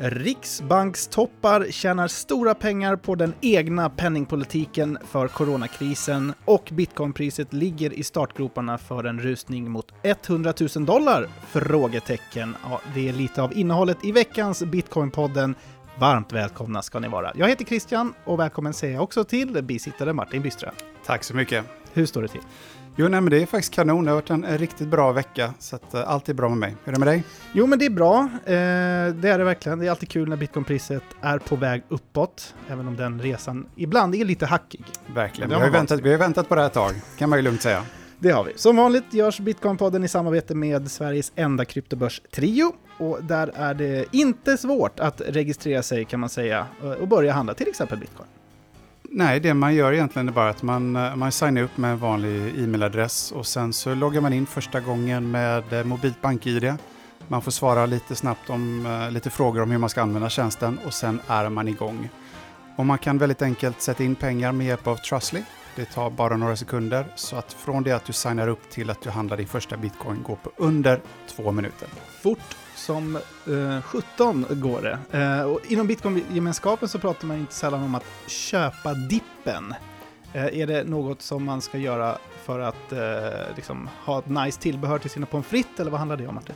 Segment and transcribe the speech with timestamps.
[0.00, 8.78] Riksbankstoppar tjänar stora pengar på den egna penningpolitiken för coronakrisen och bitcoinpriset ligger i startgroparna
[8.78, 11.28] för en rusning mot 100 000 dollar?
[11.50, 12.56] Frågetecken.
[12.70, 15.54] Ja, det är lite av innehållet i veckans Bitcoinpodden.
[15.98, 17.32] Varmt välkomna ska ni vara.
[17.34, 20.74] Jag heter Christian och välkommen säger jag också till bisittare Martin Byström.
[21.06, 21.64] Tack så mycket.
[21.92, 22.42] Hur står det till?
[23.00, 24.04] Jo, nej, men det är faktiskt kanon.
[24.04, 26.76] Det har varit en riktigt bra vecka, så att, uh, allt är bra med mig.
[26.84, 27.24] Hur är det med dig?
[27.52, 28.18] Jo, men det är bra.
[28.44, 28.52] Eh,
[29.14, 29.78] det är det verkligen.
[29.78, 34.14] Det är alltid kul när bitcoinpriset är på väg uppåt, även om den resan ibland
[34.14, 34.84] är lite hackig.
[35.14, 35.50] Verkligen.
[35.50, 37.62] Vi har, väntat, vi har väntat på det här ett tag, kan man ju lugnt
[37.62, 37.82] säga.
[38.18, 38.52] Det har vi.
[38.56, 42.72] Som vanligt görs Bitcoinpodden i samarbete med Sveriges enda kryptobörs Trio.
[42.98, 46.66] Och där är det inte svårt att registrera sig kan man säga
[47.00, 48.28] och börja handla till exempel bitcoin.
[49.10, 51.98] Nej, det man gör egentligen är bara att man, eh, man signar upp med en
[51.98, 56.74] vanlig e-mailadress och sen så loggar man in första gången med eh, mobilt bank-id.
[57.28, 60.78] Man får svara lite snabbt om eh, lite frågor om hur man ska använda tjänsten
[60.86, 62.08] och sen är man igång.
[62.76, 65.42] Och man kan väldigt enkelt sätta in pengar med hjälp av Trustly.
[65.76, 69.02] Det tar bara några sekunder så att från det att du signar upp till att
[69.02, 71.88] du handlar din första bitcoin går på under två minuter.
[72.22, 75.18] Fort som eh, 17 går det.
[75.18, 79.74] Eh, och inom Bitcoin-gemenskapen så pratar man inte sällan om att köpa dippen.
[80.32, 84.60] Eh, är det något som man ska göra för att eh, liksom, ha ett nice
[84.60, 86.54] tillbehör till sina pommes frites, eller vad handlar det om, Martin?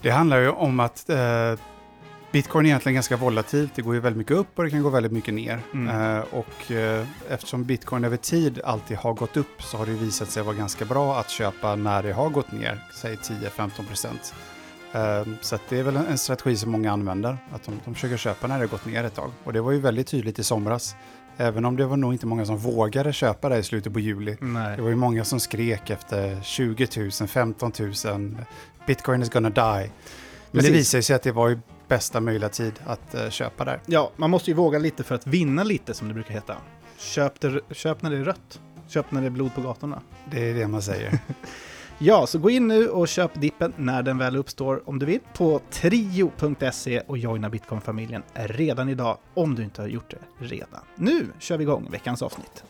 [0.00, 1.54] Det handlar ju om att eh,
[2.32, 3.74] Bitcoin är egentligen ganska volatilt.
[3.74, 5.60] Det går ju väldigt mycket upp och det kan gå väldigt mycket ner.
[5.74, 6.16] Mm.
[6.16, 10.30] Eh, och eh, eftersom bitcoin över tid alltid har gått upp så har det visat
[10.30, 14.34] sig vara ganska bra att köpa när det har gått ner, säg 10-15 procent.
[14.92, 18.46] Ehm, så det är väl en strategi som många använder, att de, de försöker köpa
[18.46, 19.30] när det har gått ner ett tag.
[19.44, 20.96] Och det var ju väldigt tydligt i somras.
[21.36, 24.36] Även om det var nog inte många som vågade köpa det i slutet på juli.
[24.40, 24.76] Nej.
[24.76, 26.88] Det var ju många som skrek efter 20
[27.20, 27.72] 000, 15
[28.04, 28.36] 000,
[28.86, 29.62] bitcoin is gonna die.
[29.62, 29.90] Men
[30.52, 30.70] Precis.
[30.70, 33.80] det visade sig att det var ju bästa möjliga tid att uh, köpa där.
[33.86, 36.56] Ja, man måste ju våga lite för att vinna lite som det brukar heta.
[36.98, 38.60] Köp, det, köp när det är rött.
[38.88, 40.02] Köp när det är blod på gatorna.
[40.30, 41.18] Det är det man säger.
[42.00, 45.20] Ja, så gå in nu och köp dippen när den väl uppstår om du vill
[45.34, 50.80] på trio.se och joina Bitcoin-familjen redan idag om du inte har gjort det redan.
[50.96, 52.64] Nu kör vi igång veckans avsnitt.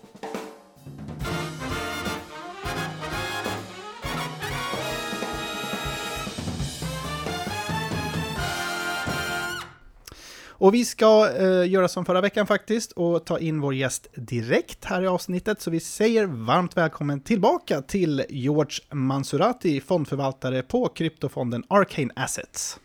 [10.61, 14.85] Och vi ska eh, göra som förra veckan faktiskt och ta in vår gäst direkt
[14.85, 15.61] här i avsnittet.
[15.61, 22.79] Så vi säger varmt välkommen tillbaka till George Mansurati, fondförvaltare på kryptofonden Arcane Assets.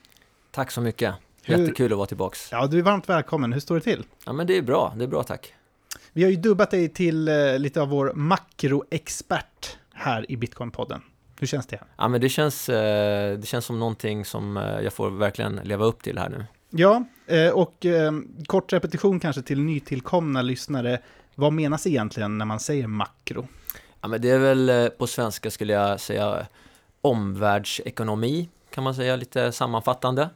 [0.51, 1.15] Tack så mycket.
[1.45, 2.37] Jättekul att vara tillbaka.
[2.51, 3.53] Ja, du är varmt välkommen.
[3.53, 4.03] Hur står det till?
[4.25, 4.93] Ja, men det är bra.
[4.97, 5.53] Det är bra, tack.
[6.13, 11.01] Vi har ju dubbat dig till eh, lite av vår makroexpert här i Bitcoin-podden.
[11.39, 11.79] Hur känns det?
[11.97, 15.85] Ja, men det känns, eh, det känns som någonting som eh, jag får verkligen leva
[15.85, 16.45] upp till här nu.
[16.75, 18.11] Ja, eh, och eh,
[18.45, 20.99] kort repetition kanske till nytillkomna lyssnare.
[21.35, 23.47] Vad menas egentligen när man säger makro?
[24.01, 26.45] Ja, men det är väl eh, på svenska skulle jag säga
[27.01, 30.29] omvärldsekonomi, kan man säga lite sammanfattande.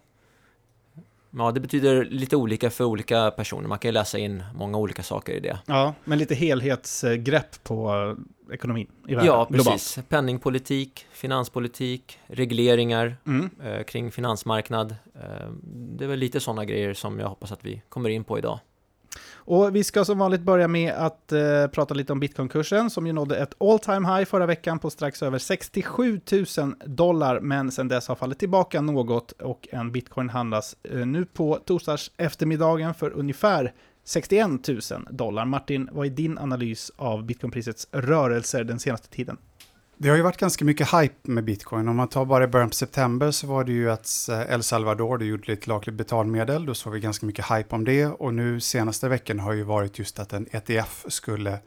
[1.29, 3.67] Ja, det betyder lite olika för olika personer.
[3.67, 5.59] Man kan ju läsa in många olika saker i det.
[5.65, 8.15] Ja, men lite helhetsgrepp på
[8.53, 9.27] ekonomin i världen.
[9.27, 9.95] Ja, precis.
[9.95, 10.09] Globalt.
[10.09, 13.49] Penningpolitik, finanspolitik, regleringar mm.
[13.63, 14.95] eh, kring finansmarknad.
[15.15, 18.37] Eh, det är väl lite sådana grejer som jag hoppas att vi kommer in på
[18.37, 18.59] idag.
[19.47, 23.13] Och vi ska som vanligt börja med att eh, prata lite om bitcoinkursen som ju
[23.13, 27.87] nådde ett all time high förra veckan på strax över 67 000 dollar, men sedan
[27.87, 33.11] dess har fallit tillbaka något och en bitcoin handlas eh, nu på torsdags eftermiddagen för
[33.11, 33.73] ungefär
[34.07, 35.45] 61 000 dollar.
[35.45, 39.37] Martin, vad är din analys av bitcoinprisets rörelser den senaste tiden?
[39.97, 41.87] Det har ju varit ganska mycket hype med bitcoin.
[41.87, 44.63] Om man tar bara i början på september så var det ju att eh, El
[44.63, 46.65] Salvador det gjorde ett lagligt betalmedel.
[46.65, 48.05] Då såg vi ganska mycket hype om det.
[48.05, 51.59] Och nu senaste veckan har ju varit just att en ETF skulle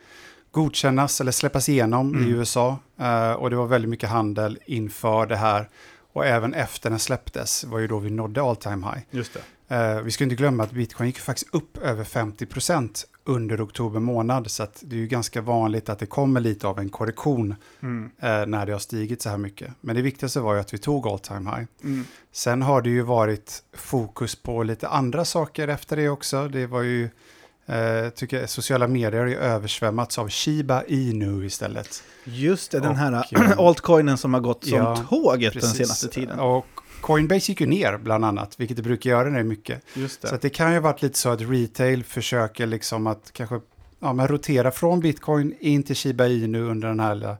[0.51, 2.29] godkännas eller släppas igenom mm.
[2.29, 2.79] i USA.
[3.01, 5.69] Uh, och det var väldigt mycket handel inför det här.
[6.13, 9.03] Och även efter den släpptes var ju då vi nådde all time high.
[9.11, 9.41] Just det.
[9.73, 14.51] Uh, vi ska inte glömma att bitcoin gick faktiskt upp över 50% under oktober månad.
[14.51, 18.05] Så det är ju ganska vanligt att det kommer lite av en korrektion mm.
[18.05, 19.73] uh, när det har stigit så här mycket.
[19.81, 21.65] Men det viktigaste var ju att vi tog all time high.
[21.83, 22.05] Mm.
[22.33, 26.49] Sen har det ju varit fokus på lite andra saker efter det också.
[26.49, 32.03] Det var ju, uh, tycker jag, sociala medier har ju översvämmats av Shiba Inu istället.
[32.25, 33.25] Just det, den här
[33.59, 35.71] altcoinen som har gått som ja, tåget precis.
[35.71, 36.39] den senaste tiden.
[36.39, 39.83] Och Coinbase gick ju ner bland annat, vilket det brukar göra när det är mycket.
[39.95, 40.29] Det.
[40.29, 43.61] Så det kan ju ha varit lite så att retail försöker liksom att kanske
[44.01, 47.37] ja, men rotera från bitcoin in till Shiba Inu under den här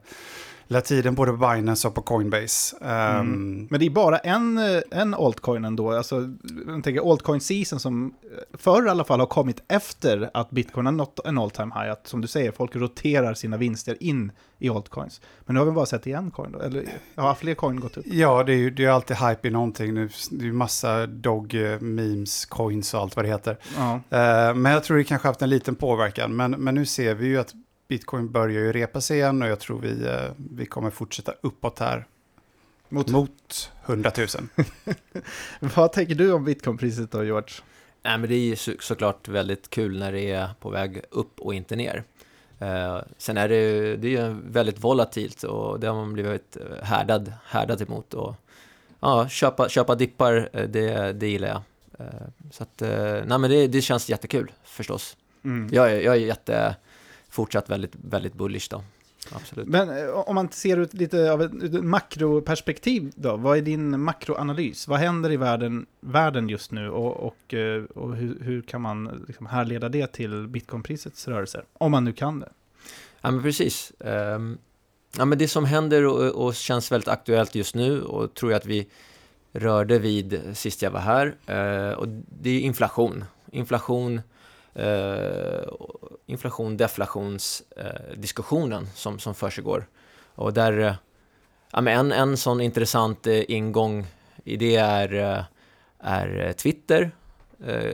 [0.71, 2.77] lilla, hela tiden både på Binance och på Coinbase.
[2.81, 3.19] Mm.
[3.19, 5.91] Um, Men det är bara en, eh, en altcoin ändå.
[5.91, 6.15] Alltså,
[6.67, 10.85] jag tänker altcoin season som eh, förr i alla fall har kommit efter att bitcoin
[10.85, 11.91] har nått en all time high.
[11.91, 15.21] Att som du säger, folk roterar sina vinster in i altcoins.
[15.45, 16.59] Men nu har vi bara sett en coin då.
[16.59, 16.85] Eller
[17.15, 18.05] har fler coin gått upp?
[18.07, 19.93] Ja, det är ju det är alltid hype i någonting.
[19.93, 23.57] Nu, det är ju massa dog, eh, memes, coins och allt vad det heter.
[23.77, 23.93] Ja.
[23.93, 26.35] Eh, men jag tror det kanske haft en liten påverkan.
[26.35, 27.53] Men, men nu ser vi ju att
[27.91, 31.79] bitcoin börjar ju repa sig igen och jag tror vi, eh, vi kommer fortsätta uppåt
[31.79, 32.05] här
[32.89, 34.27] Mot, mot 100 000.
[35.75, 37.53] Vad tänker du om bitcoinpriset då, George?
[38.03, 41.39] Nej, men det är ju så, såklart väldigt kul när det är på väg upp
[41.39, 42.03] och inte ner.
[42.59, 46.83] Eh, sen är det det är ju väldigt volatilt och det har man blivit eh,
[46.85, 48.13] härdad, härdad emot.
[48.13, 48.35] Och,
[48.99, 51.61] ja, köpa, köpa dippar, eh, det, det gillar jag.
[51.99, 55.17] Eh, så att, eh, nej men det, det känns jättekul förstås.
[55.43, 55.69] Mm.
[55.73, 56.75] Jag, är- jag är jätte,
[57.31, 58.83] fortsatt väldigt, väldigt bullish då.
[59.31, 59.67] Absolut.
[59.67, 64.87] Men eh, om man ser ut lite av ett, makroperspektiv då, vad är din makroanalys?
[64.87, 69.25] Vad händer i världen, världen just nu och, och, eh, och hur, hur kan man
[69.27, 71.65] liksom härleda det till bitcoinprisets rörelser?
[71.73, 72.49] Om man nu kan det.
[73.21, 73.91] Ja, men precis.
[73.99, 74.57] Ehm,
[75.17, 78.59] ja, men det som händer och, och känns väldigt aktuellt just nu och tror jag
[78.59, 78.87] att vi
[79.53, 81.35] rörde vid sist jag var här.
[81.45, 82.07] eh, och
[82.41, 83.23] det är inflation.
[83.51, 84.21] Inflation,
[84.73, 85.61] eh,
[86.25, 89.87] inflation, deflationsdiskussionen eh, som, som försiggår.
[90.35, 90.93] Och där, eh,
[91.71, 94.05] ja, men en, en sån intressant eh, ingång
[94.43, 95.43] i det är, eh,
[95.99, 97.11] är Twitter,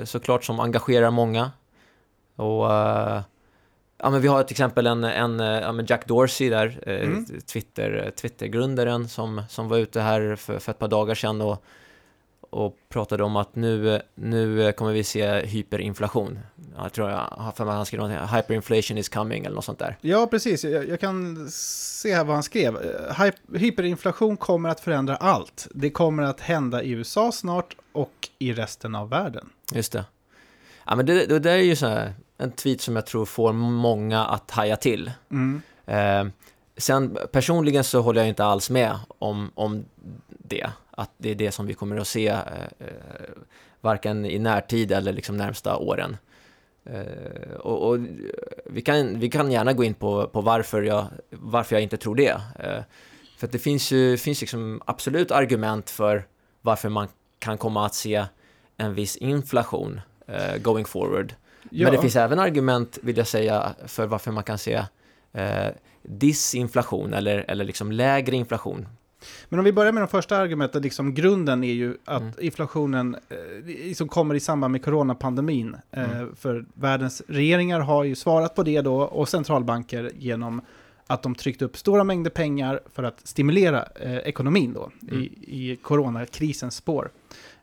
[0.03, 1.51] såklart som engagerar många.
[2.35, 2.65] Och
[3.99, 7.25] Ja, men vi har till exempel en, en ja, Jack Dorsey där, Mm.
[7.25, 11.63] Twitter, Twittergrundaren som, som var ute här för, för ett par dagar sedan och,
[12.49, 16.39] och pratade om att nu, nu kommer vi se hyperinflation.
[16.77, 19.65] Jag tror jag har för mig att han skrev någonting, hyperinflation is coming eller något
[19.65, 19.97] sånt där.
[20.01, 20.63] Ja, precis.
[20.63, 22.75] Jag, jag kan se här vad han skrev.
[22.75, 25.67] Eh, Hyp- Hyperinflation kommer att förändra allt.
[25.73, 29.49] Det kommer att hända i USA snart och i resten av världen.
[29.73, 30.05] Just det.
[30.85, 33.53] Ja, men det, det där är ju så här, en tweet som jag tror får
[33.53, 35.11] många att haja till.
[35.31, 35.61] Mm.
[35.85, 36.31] Eh,
[36.77, 39.85] sen personligen så håller jag inte alls med om, om
[40.29, 40.69] det.
[40.99, 42.41] Att det är det som vi kommer att se eh,
[42.79, 42.87] eh,
[43.81, 46.17] varken i närtid eller liksom närmsta åren.
[46.85, 47.99] Eh, och, och
[48.65, 52.15] vi, kan, vi kan gärna gå in på, på varför, jag, varför jag inte tror
[52.15, 52.41] det.
[53.37, 56.27] För det finns ju finns liksom absolut argument för
[56.61, 57.07] varför man
[57.39, 58.25] kan komma att se
[58.77, 61.33] en viss inflation eh, going forward.
[61.69, 61.83] Ja.
[61.83, 64.83] Men det finns även argument, vill jag säga, för varför man kan se
[65.33, 65.67] eh,
[66.03, 68.87] disinflation eller, eller liksom lägre inflation.
[69.49, 72.33] Men om vi börjar med de första argumenten, liksom grunden är ju att Mm.
[72.41, 75.75] inflationen eh, som kommer i samband med coronapandemin.
[75.91, 76.35] Eh, Mm.
[76.35, 80.61] För världens regeringar har ju svarat på det då och centralbanker genom
[81.07, 85.23] att de tryckt upp stora mängder pengar för att stimulera eh, ekonomin då Mm.
[85.23, 85.25] i,
[85.71, 87.09] i coronakrisens spår.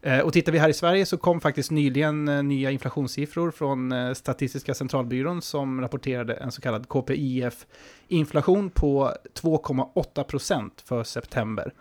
[0.04, 3.92] Eh, och tittar vi här i Sverige så kom faktiskt nyligen eh, nya inflationssiffror från
[3.92, 11.72] eh, Statistiska centralbyrån som rapporterade en så kallad KPIF-inflation på 2,8 procent för september.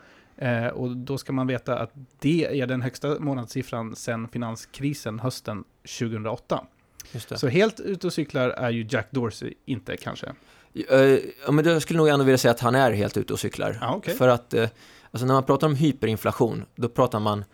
[0.74, 5.64] Och då ska man veta att det är den högsta månadssiffran sedan finanskrisen hösten
[6.00, 6.66] 2008.
[7.12, 7.38] Just det.
[7.38, 10.28] Så helt ute och cyklar är ju Jack Dorsey inte kanske.
[10.74, 13.78] Ja, men jag skulle nog ändå vilja säga att han är helt ute och cyklar.
[13.82, 14.14] Ja, okej.
[14.14, 14.54] För att,
[15.12, 17.46] alltså när man pratar om hyperinflation, då pratar man,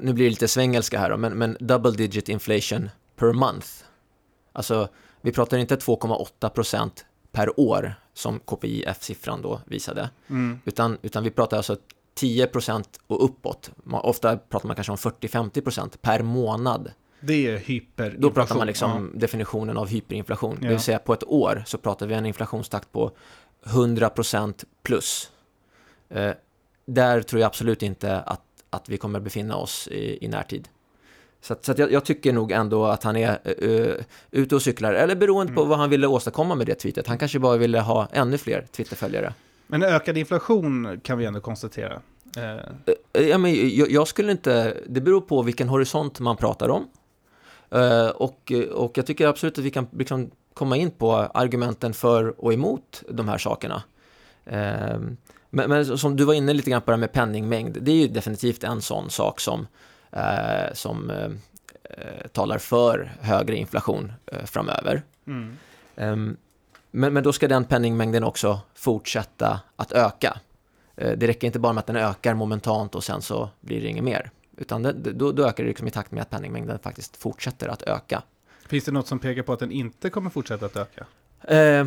[0.00, 3.66] nu blir det lite svengelska här då, men, men double digit inflation per month.
[4.52, 4.88] Alltså,
[5.20, 6.90] vi pratar inte 2,8%
[7.32, 10.58] per år, som KPIF-siffran då visade, Mm.
[10.64, 11.76] utan, utan vi pratar alltså
[12.20, 13.70] 10% och uppåt.
[13.76, 16.92] Man, ofta pratar man kanske om 40-50% per månad.
[17.20, 18.20] Det är hyperinflation.
[18.20, 20.56] Då pratar man liksom definitionen av hyperinflation.
[20.60, 20.70] Det Ja.
[20.70, 23.10] vill säga på ett år så pratar vi en inflationstakt på
[23.64, 25.30] 100% plus.
[26.08, 26.30] Eh,
[26.86, 30.68] där tror jag absolut inte att, att vi kommer befinna oss i, i närtid.
[31.40, 33.94] Så, att, så att jag, jag tycker nog ändå att han är uh,
[34.30, 35.68] ute och cyklar, eller beroende på Mm.
[35.70, 37.06] vad han ville åstadkomma med det tweetet.
[37.06, 39.34] Han kanske bara ville ha ännu fler Twitterföljare.
[39.66, 42.00] Men ökad inflation kan vi ändå konstatera.
[42.36, 46.88] Eh, Ja, men jag, jag skulle inte, det beror på vilken horisont man pratar om.
[47.70, 52.44] Eh, och, och jag tycker absolut att vi kan liksom komma in på argumenten för
[52.44, 53.82] och emot de här sakerna.
[54.44, 54.98] Eh,
[55.50, 57.96] men, men som du var inne lite grann på det här med penningmängd, det är
[57.96, 59.66] ju definitivt en sån sak som,
[60.10, 61.30] eh, som eh,
[62.32, 65.02] talar för högre inflation eh, framöver.
[65.26, 65.56] mm.
[65.96, 66.36] Ehm,
[66.90, 70.40] Men, men då ska den penningmängden också fortsätta att öka.
[70.94, 74.04] Det räcker inte bara med att den ökar momentant och sen så blir det inget
[74.04, 74.30] mer.
[74.56, 77.82] Utan det, då, då ökar det liksom i takt med att penningmängden faktiskt fortsätter att
[77.82, 78.22] öka.
[78.66, 81.06] Finns det något som pekar på att den inte kommer fortsätta att öka?
[81.54, 81.86] Eh,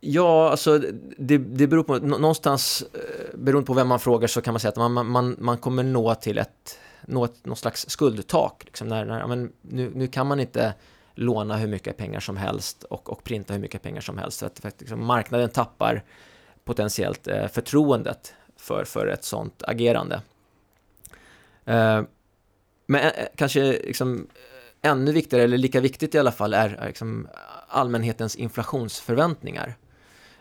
[0.00, 0.78] Ja, alltså
[1.18, 4.68] det, det beror på, någonstans eh, beroende på vem man frågar så kan man säga
[4.68, 8.62] att man, man, man kommer nå till ett, nå ett någon slags skuldtak.
[8.64, 10.74] Liksom när, när, men nu, nu kan man inte
[11.14, 14.38] låna hur mycket pengar som helst och, och printa hur mycket pengar som helst.
[14.38, 16.04] För att, för att liksom, marknaden tappar
[16.64, 20.22] potentiellt eh, förtroendet för, för ett sånt agerande.
[21.64, 22.02] Eh,
[22.86, 24.26] men eh, kanske liksom,
[24.82, 27.28] ännu viktigare, eller lika viktigt i alla fall, är, är liksom
[27.68, 29.76] allmänhetens inflationsförväntningar.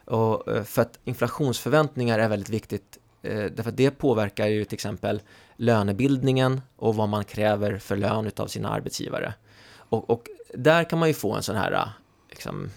[0.10, 4.74] Och, eh, för att inflationsförväntningar är väldigt viktigt eh, därför att det påverkar ju till
[4.74, 5.22] exempel
[5.56, 9.34] lönebildningen och vad man kräver för lön av sina arbetsgivare.
[9.72, 11.90] Och, och, där kan man ju få en sån här
[12.30, 12.70] liksom,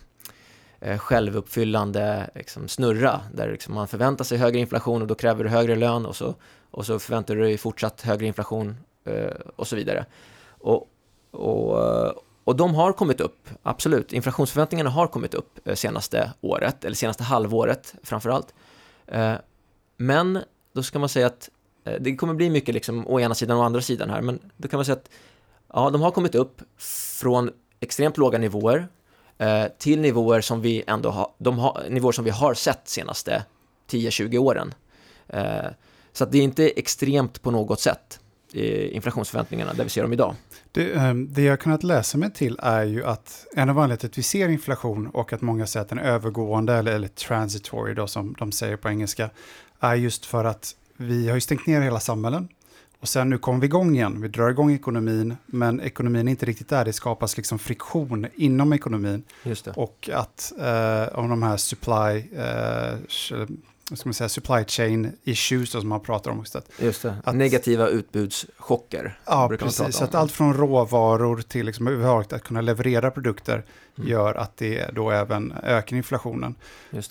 [0.80, 5.50] eh, självuppfyllande liksom, snurra där liksom, man förväntar sig högre inflation och då kräver du
[5.50, 6.34] högre lön och så,
[6.70, 8.76] och så förväntar du dig fortsatt högre inflation
[9.56, 10.06] och så vidare.
[10.46, 10.88] Och,
[11.30, 14.12] och, och de har kommit upp, absolut.
[14.12, 18.54] Inflationsförväntningarna har kommit upp eh, senaste året, eller senaste halvåret framför allt.
[19.06, 19.34] Eh,
[19.96, 20.38] men
[20.72, 21.50] då ska man säga att
[21.84, 24.38] eh, det kommer bli mycket liksom å ena sidan och å andra sidan här, men
[24.56, 25.10] då kan man säga att
[25.72, 26.62] ja, de har kommit upp
[27.20, 28.88] från extremt låga nivåer
[29.78, 33.44] till nivåer som vi ändå har, de har, nivåer som vi har sett senaste
[33.90, 34.74] 10-20 åren.
[36.12, 38.20] Så att det är inte extremt på något sätt
[38.54, 40.34] inflationsförväntningarna där vi ser dem idag.
[40.72, 44.08] Det, ehm, det jag kunnat läsa mig till är ju att en av anledningarna till
[44.08, 47.94] att vi ser inflation och att många säger att den är övergående eller, eller transitory
[47.94, 49.30] då som de säger på engelska
[49.80, 52.48] är just för att vi har ju stängt ner hela samhällen
[53.02, 54.20] och sen nu kommer vi igång igen.
[54.20, 56.84] Vi drar igång ekonomin, men ekonomin är inte riktigt där.
[56.84, 59.22] Det skapas liksom friktion inom ekonomin.
[59.76, 62.98] Och att eh, om de här supply, eh,
[63.94, 66.38] ska man säga, supply chain issues som man pratar om.
[66.38, 69.18] Just, just det, att, negativa utbudschocker.
[69.26, 69.96] Ja, precis.
[69.96, 73.64] Så att allt från råvaror till liksom överhuvudtaget att kunna leverera produkter
[73.98, 74.08] mm.
[74.08, 76.54] gör att det då även ökar inflationen.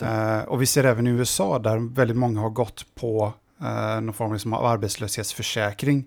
[0.02, 4.14] Eh, och vi ser även i USA där väldigt många har gått på eh, någon
[4.14, 6.06] form liksom av arbetslöshetsförsäkring.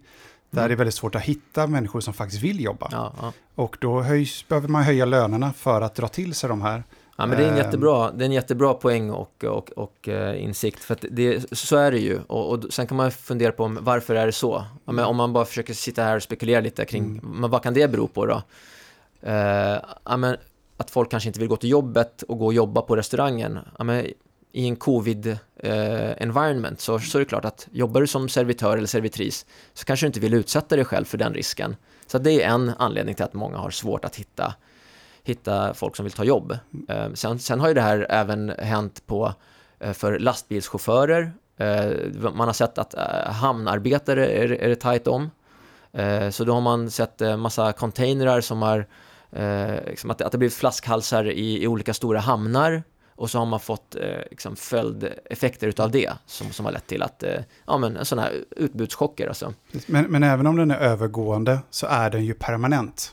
[0.50, 0.68] Där mm.
[0.68, 2.88] det är väldigt svårt att hitta människor som faktiskt vill jobba.
[2.92, 3.32] Ja, ja.
[3.54, 6.84] Och då höjs, behöver man höja lönerna för att dra till sig de här
[7.16, 7.64] Ja, men det är en ehm.
[7.64, 10.84] jättebra, det är en jättebra poäng och, och, och uh, insikt.
[10.84, 12.20] För det, så är det ju.
[12.26, 14.64] Och, och, sen kan man fundera på om, varför är det så?
[14.84, 17.40] Ja, om man bara försöker sitta här och spekulera lite kring mm.
[17.40, 18.42] men vad kan det bero på då?
[19.26, 20.36] Uh, ja, men,
[20.76, 23.58] att folk kanske inte vill gå till jobbet och gå och jobba på restaurangen.
[23.78, 24.06] Ja, men,
[24.52, 28.86] I en covid-environment eh, så, så är det klart att jobbar du som servitör eller
[28.86, 31.76] servitris så kanske du inte vill utsätta dig själv för den risken.
[32.06, 34.54] Så det är en anledning till att många har svårt att hitta
[35.24, 36.58] hitta folk som vill ta jobb.
[36.88, 39.34] Eh, sen, sen har ju det här även hänt på,
[39.80, 41.32] eh, för lastbilschaufförer.
[41.56, 41.90] Eh,
[42.34, 42.94] man har sett att
[43.26, 45.30] hamnarbetare är, är det tajt om.
[46.30, 48.86] Så då har man sett massa containrar som har,
[49.86, 52.82] liksom att, att det blivit flaskhalsar i, i olika stora hamnar
[53.16, 57.02] och så har man fått eh, liksom följdeffekter utav det som, som har lett till
[57.02, 59.54] att, eh, ja men sådana här utbudschocker alltså.
[59.86, 63.12] Men, men även om den är övergående så är den ju permanent.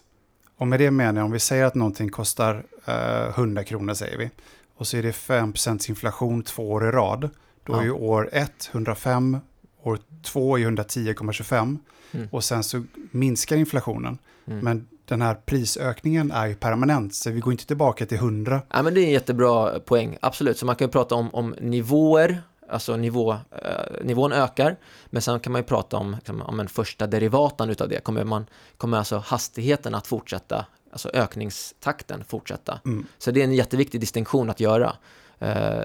[0.61, 4.17] Och med det menar jag om vi säger att någonting kostar eh, 100 kronor säger
[4.17, 4.29] vi.
[4.75, 7.29] Och så är det 5% inflation två år i rad.
[7.63, 7.79] Då ja.
[7.79, 9.37] är ju år 1 105,
[9.83, 11.77] år 2 är 110,25.
[12.11, 12.27] Mm.
[12.31, 14.17] Och sen så minskar inflationen.
[14.47, 14.59] Mm.
[14.59, 18.61] Men den här prisökningen är ju permanent, så vi går inte tillbaka till 100.
[18.69, 20.57] Ja, men det är en jättebra poäng, absolut.
[20.57, 24.77] Så man kan ju prata om, om nivåer alltså nivå, eh, nivån ökar.
[25.05, 28.03] Men sen kan man ju prata om, liksom, om en första derivatan utav det.
[28.03, 28.45] Kommer, man,
[28.77, 32.79] kommer alltså hastigheten att fortsätta, alltså ökningstakten fortsätta.
[32.85, 33.05] Mm.
[33.17, 34.95] Så det är en jätteviktig distinktion att göra.
[35.39, 35.83] Eh,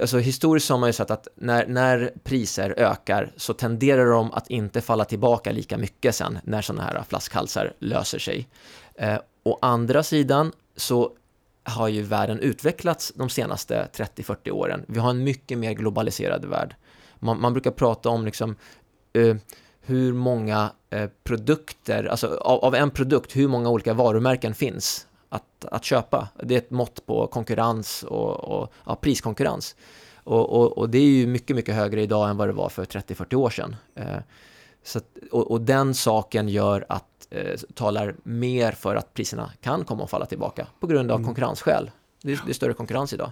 [0.00, 4.50] alltså historiskt har man ju sett att när, när priser ökar så tenderar de att
[4.50, 8.48] inte falla tillbaka lika mycket sen när sådana här flaskhalsar löser sig.
[8.94, 11.12] Eh, å andra sidan så
[11.66, 14.84] har ju världen utvecklats de senaste 30-40 åren.
[14.88, 16.74] Vi har en mycket mer globaliserad värld.
[17.18, 18.56] Man, man brukar prata om liksom,
[19.18, 19.36] uh,
[19.80, 25.64] hur många uh, produkter, alltså av, av, en produkt, hur många olika varumärken finns att,
[25.64, 26.28] att köpa.
[26.42, 29.76] Det är ett mått på konkurrens och, och ja, priskonkurrens.
[30.24, 32.84] Och, och, och, det är ju mycket, mycket högre idag än vad det var för
[32.84, 33.76] 30-40 år sedan.
[33.98, 34.18] Uh,
[34.82, 39.84] så att, och, och den saken gör att eh, talar mer för att priserna kan
[39.84, 41.26] komma att falla tillbaka på grund av mm.
[41.26, 41.90] konkurrensskäl.
[42.22, 43.30] Det är, det är större konkurrens idag.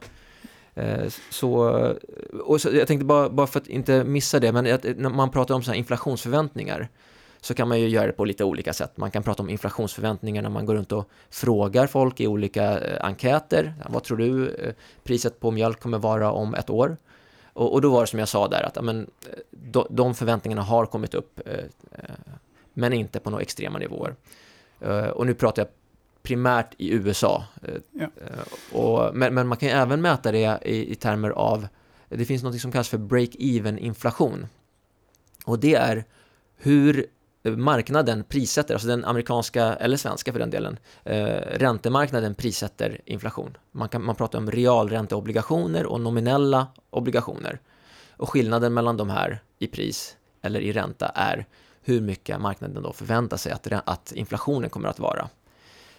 [0.75, 1.51] Eh, så,
[2.45, 5.31] och så, jag tänkte bara, bara för att inte missa det, men att, när man
[5.31, 6.89] pratar om så inflationsförväntningar
[7.41, 8.97] så kan man ju göra det på lite olika sätt.
[8.97, 13.07] Man kan prata om inflationsförväntningar när man går runt och frågar folk i olika eh,
[13.07, 13.75] enkäter.
[13.89, 14.57] Vad tror du
[15.03, 16.97] priset på mjölk kommer vara om ett år?
[17.57, 19.11] Och, då var det som jag sa där, att men,
[19.51, 21.41] de, de förväntningarna har kommit upp
[22.75, 24.15] men inte på några extrema nivåer.
[24.87, 25.69] Uh, och nu pratar jag
[26.23, 27.45] primärt i USA.
[27.63, 28.03] Eh, Ja.
[28.03, 31.69] eh, och, men, men man kan ju även mäta det i, i termer av,
[32.09, 34.47] det finns något som kallas för break-even inflation.
[35.45, 36.05] Och det är
[36.57, 37.07] hur
[37.51, 43.57] marknaden prissätter, alltså den amerikanska, eller svenska för den delen, eh, räntemarknaden prissätter inflation.
[43.71, 47.61] Man, kan, man pratar om realränteobligationer och nominella obligationer.
[48.17, 51.47] Och skillnaden mellan de här i pris eller i ränta är
[51.85, 55.29] hur mycket marknaden då förväntar sig att, att inflationen kommer att vara.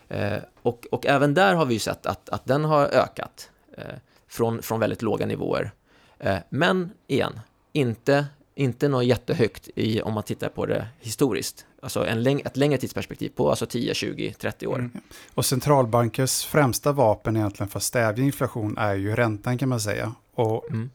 [0.07, 3.95] Eh, och, och även där har vi ju sett att, att den har ökat eh,
[4.27, 5.71] från, från väldigt låga nivåer.
[6.19, 7.39] Eh, men igen,
[7.71, 8.25] inte,
[8.55, 11.65] inte något jättehögt i, om man tittar på det historiskt.
[11.81, 14.79] Alltså en läng, ett längre tidsperspektiv på alltså 10, 20, 30 år.
[14.79, 14.91] Mm.
[15.33, 20.15] Och centralbankers främsta vapen egentligen för att stävja inflation är ju räntan kan man säga.
[20.33, 20.89] Och Mm.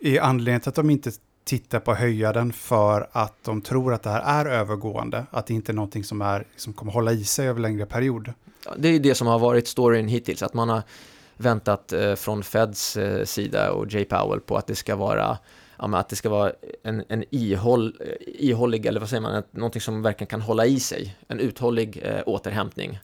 [0.00, 1.10] är anledningen till att de inte
[1.50, 5.46] titta på att höja den för att de tror att det här är övergående, att
[5.46, 8.32] det inte är någonting som, är, som kommer hålla i sig över längre period.
[8.64, 10.82] Ja, Det är ju det som har varit storyn hittills, att man har
[11.36, 15.38] väntat eh, från Feds eh, sida och Jay Powell på att det ska vara
[15.78, 16.52] ja, men att det ska vara
[16.82, 20.80] en, en ihåll, eh, ihållig, eller vad säger man, någonting som verkligen kan hålla i
[20.80, 22.98] sig, en uthållig eh, återhämtning.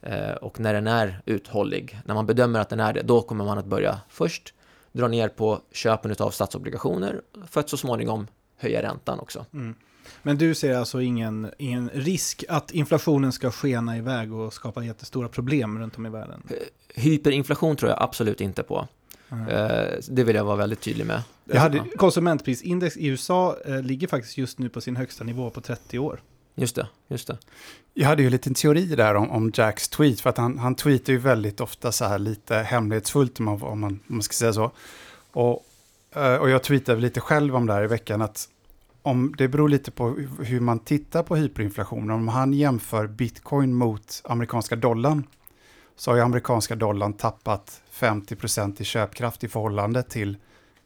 [0.00, 3.44] Eh, och när den är uthållig, när man bedömer att den är det, då kommer
[3.44, 4.54] man att börja först
[4.92, 7.20] dra ner på köpen av statsobligationer
[7.50, 8.26] för att så småningom
[8.58, 9.46] höja räntan också.
[9.54, 9.74] Mm.
[10.22, 15.28] Men du ser alltså ingen, ingen risk att inflationen ska skena iväg och skapa jättestora
[15.28, 16.42] problem runt om i världen?
[16.94, 18.88] Hyperinflation tror jag absolut inte på.
[19.30, 19.48] Mm.
[19.48, 21.22] Eh, det vill jag vara väldigt tydlig med.
[21.44, 25.60] Jag hade- Konsumentprisindex i USA eh, ligger faktiskt just nu på sin högsta nivå på
[25.60, 26.20] 30 år.
[26.54, 27.38] Just det, just det.
[27.94, 30.74] Jag hade ju en liten teori där om, om Jacks tweet, för att han, han
[30.74, 34.32] tweetar ju väldigt ofta så här lite hemlighetsfullt, om man, om man, om man ska
[34.32, 34.70] säga så.
[35.32, 35.66] Och,
[36.14, 38.48] eh, och jag tweetade lite själv om det här i veckan, att
[39.02, 40.08] om, det beror lite på
[40.40, 42.10] hur man tittar på hyperinflation.
[42.10, 45.26] Om han jämför bitcoin mot amerikanska dollarn,
[45.96, 50.36] så har ju amerikanska dollarn tappat 50% i köpkraft i förhållande till,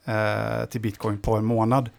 [0.05, 1.91] eh, till bitcoin på en månad.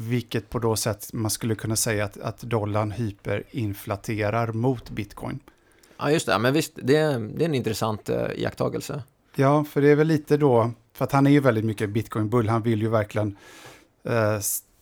[0.00, 5.40] Vilket på då sätt man skulle kunna säga att, att dollarn hyperinflaterar mot bitcoin.
[5.98, 6.38] Ja, just det.
[6.38, 9.02] Men visst, det är, det är en intressant eh, iakttagelse.
[9.34, 12.48] Ja, för det är väl lite då, för att han är ju väldigt mycket bitcoin-bull,
[12.48, 13.36] han vill ju verkligen
[14.04, 14.38] eh,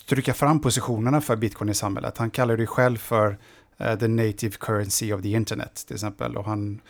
[0.08, 2.18] trycka fram positionerna för bitcoin i samhället.
[2.18, 3.38] Han kallar det själv för
[3.76, 6.36] eh, the native currency of the internet till exempel.
[6.36, 6.80] Och han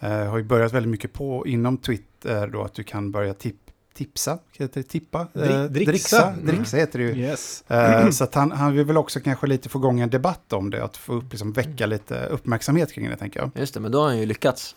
[0.00, 3.69] eh, har ju börjat väldigt mycket på inom Twitter då att du kan börja tip,
[4.04, 5.26] tipsa, heter det tippa?
[5.32, 5.90] Dri- Eh, dricksa.
[5.92, 6.46] dricksa, Mm.
[6.46, 7.14] dricksa heter det ju.
[7.16, 7.64] Yes.
[7.68, 10.70] Eh, Så att han, han vill väl också kanske lite få igång en debatt om
[10.70, 13.50] det, att få upp, liksom, väcka lite uppmärksamhet kring det tänker jag.
[13.54, 14.76] Just det, men då har han ju lyckats.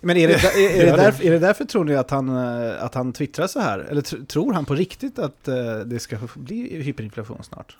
[0.00, 0.34] Men är det,
[0.80, 3.60] är, det därför, är det därför tror ni att han, eh, att han twittrar så
[3.60, 3.78] här?
[3.78, 5.44] Eller tr tror han på riktigt att
[5.86, 7.76] det ska bli hyperinflation snart?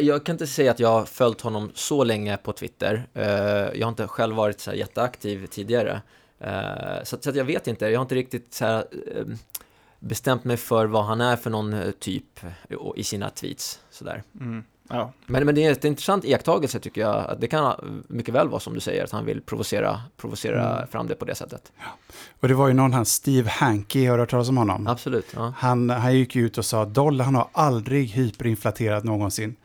[0.00, 3.06] Jag, kan inte säga att jag har följt honom så länge på Twitter.
[3.74, 6.02] Jag har inte själv varit så här jätteaktiv tidigare.
[7.04, 8.84] Så, att- så att jag vet inte, jag har inte riktigt så här,
[10.00, 13.80] bestämt mig för vad han är för någon eh, typ eh, i sina tweets.
[13.90, 14.22] Sådär.
[14.40, 14.64] Mm.
[14.92, 15.12] Ja.
[15.26, 17.16] Men, men det är ett intressant iakttagelse tycker jag.
[17.16, 20.88] Att det kan mycket väl vara som du säger, att han vill provocera, provocera Mm.
[20.88, 21.72] fram det på det sättet.
[22.40, 24.86] Och det var ju någon här, Steve Hanke, har du hört talas om honom?
[24.86, 25.26] Absolut.
[25.36, 25.52] Ja.
[25.56, 29.56] Han, han gick ut och sa att dollarn har aldrig hyperinflaterat någonsin.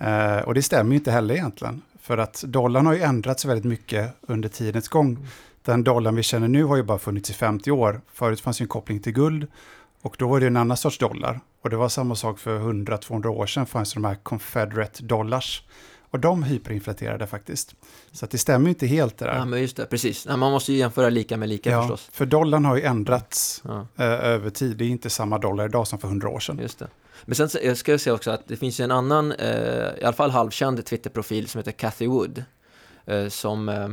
[0.00, 1.82] Eh, och det stämmer ju inte heller egentligen.
[2.00, 5.26] För att dollarn har ju ändrats väldigt mycket under tidens gång.
[5.64, 8.00] Den dollarn vi känner nu har ju bara funnits i 50 år.
[8.12, 9.46] Förut fanns ju en koppling till guld
[10.02, 11.40] och då var det en annan sorts dollar.
[11.62, 15.62] Och det var samma sak för 100-200 år sedan fanns de här Confederate dollars.
[16.10, 17.74] Och de hyperinflaterade faktiskt.
[18.12, 19.34] Så det stämmer inte helt det där.
[19.34, 20.26] ja, men just det, precis.
[20.26, 22.08] Nej, man måste ju jämföra lika med lika Ja, förstås.
[22.12, 23.86] för dollarn har ju ändrats Ja.
[23.96, 24.76] eh, över tid.
[24.76, 26.58] Det är inte samma dollar idag som för 100 år sedan.
[26.58, 26.88] Just det.
[27.24, 29.48] Men sen jag ska jag säga också att det finns ju en annan, eh,
[30.00, 32.44] i alla fall halvkänd Twitterprofil som heter Cathy Wood,
[33.06, 33.88] eh, som, eh,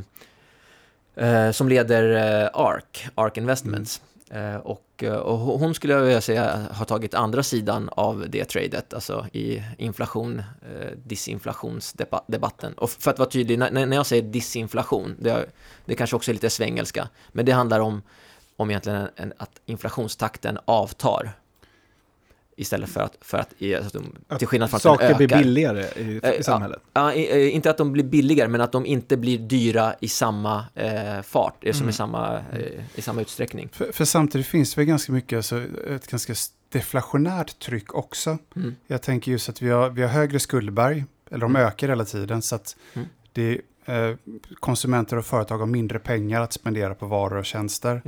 [1.27, 2.03] eh, som leder
[2.43, 4.01] eh, ARK, ARK Investments.
[4.31, 8.45] Eh, och, och eh, hon skulle jag vilja säga har tagit andra sidan av det
[8.45, 12.73] tradet, alltså i inflation, eh, disinflationsdebatten.
[12.73, 15.45] Och för att vara tydlig, när, jag säger disinflation, det,
[15.85, 18.01] det kanske också är lite svengelska, men det handlar om,
[18.55, 21.31] om egentligen en, att inflationstakten avtar.
[22.61, 24.01] Istället för att, för att, i- alltså,
[24.37, 25.37] till skillnad från att Saker den blir ökar.
[25.43, 26.79] billigare i, Eh, i samhället.
[26.93, 30.65] Ja, eh, inte att de blir billigare, men att de inte blir dyra i samma
[30.75, 31.89] eh, fart, eh, som Mm.
[31.89, 33.69] i, samma, eh, i samma utsträckning.
[33.71, 36.33] För, för samtidigt finns det väl ganska mycket, alltså, ett ganska
[36.71, 38.37] deflationärt tryck också.
[38.55, 38.75] Mm.
[38.87, 41.67] Jag tänker just att vi har, vi har högre skuldberg, eller de Mm.
[41.67, 43.07] ökar hela tiden, så att Mm.
[43.33, 43.57] det, eh,
[44.59, 48.01] konsumenter och företag har mindre pengar att spendera på varor och tjänster.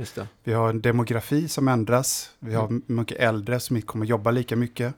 [0.44, 2.82] Vi har en demografi som ändras, vi har Mm.
[2.86, 4.94] mycket äldre som inte kommer jobba lika mycket.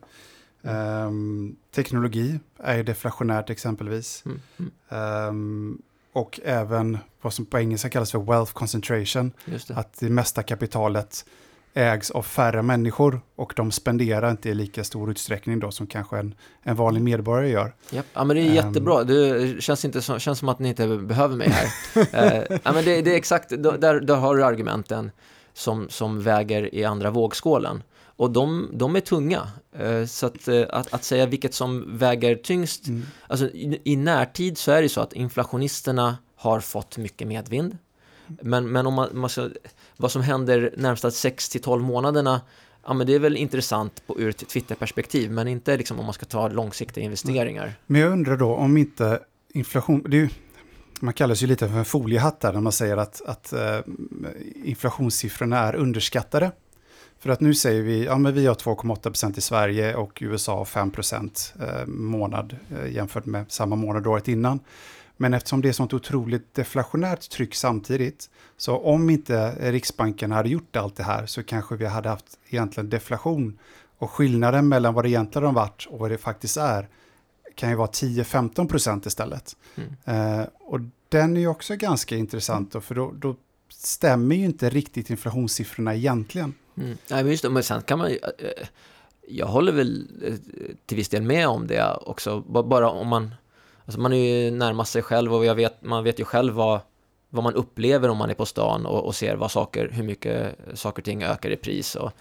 [0.63, 4.23] Ehm, teknologi är deflationärt exempelvis.
[4.25, 4.41] Mm.
[4.57, 4.71] Mm.
[4.89, 5.81] Ehm,
[6.13, 9.31] och även vad som på engelska kallas för wealth concentration.
[9.45, 9.69] Det.
[9.69, 11.25] Att det mesta kapitalet
[11.77, 16.17] ägs av färre människor och de spenderar inte i lika stor utsträckning då som kanske
[16.17, 17.75] en, en vanlig medborgare gör.
[17.89, 18.05] Japp.
[18.13, 18.53] Ja, men det är Ehm.
[18.55, 19.03] jättebra.
[19.03, 21.67] Det känns, inte som, känns som att ni inte behöver mig här.
[22.37, 25.11] eh, ja, men det, det är exakt, där, där har du argumenten
[25.53, 27.83] som, som väger i andra vågskålen.
[28.17, 29.47] Och de, de är tunga.
[29.79, 33.03] Eh, så att, eh, att, att säga vilket som väger tyngst, Mm.
[33.27, 37.77] alltså i, i närtid så är det så att inflationisterna har fått mycket medvind.
[38.27, 39.49] Men, men om man, man ska,
[39.97, 42.41] vad som händer närmsta 6 till 12 månaderna,
[42.85, 46.13] ja men det är väl intressant på, ur ett Twitter-perspektiv, men inte liksom om man
[46.13, 47.73] ska ta långsiktiga investeringar.
[47.87, 49.19] Men jag undrar då om inte
[49.53, 50.29] inflation, ju,
[50.99, 53.79] man kallas ju lite för en foliehatt där när man säger att, att eh,
[54.63, 56.51] inflationssiffrorna är underskattade.
[57.19, 60.65] För att nu säger vi, ja men vi har 2,8% i Sverige och USA har
[60.65, 64.59] 5% eh, månad eh, jämfört med samma månad året innan.
[65.17, 70.75] Men eftersom det är sånt otroligt deflationärt tryck samtidigt, så om inte Riksbanken hade gjort
[70.75, 73.59] allt det här så kanske vi hade haft egentligen deflation.
[73.97, 76.89] Och skillnaden mellan vad det egentligen har varit och vad det faktiskt är
[77.55, 79.55] kan ju vara 10-15 procent istället.
[79.75, 80.39] Mm.
[80.39, 83.35] Eh, och den är ju också ganska intressant då, för då, då
[83.69, 86.53] stämmer ju inte riktigt inflationssiffrorna egentligen.
[86.77, 86.97] Mm.
[87.09, 88.67] Nej, men just det, men sen kan man ju, eh,
[89.27, 90.33] jag håller väl eh,
[90.85, 93.35] till viss del med om det också, bara om man,
[93.85, 96.79] alltså man är ju närmast sig själv och jag vet, man vet ju själv vad,
[97.29, 100.55] vad man upplever om man är på stan och, och ser vad saker, hur mycket
[100.73, 102.11] saker och ting ökar i pris och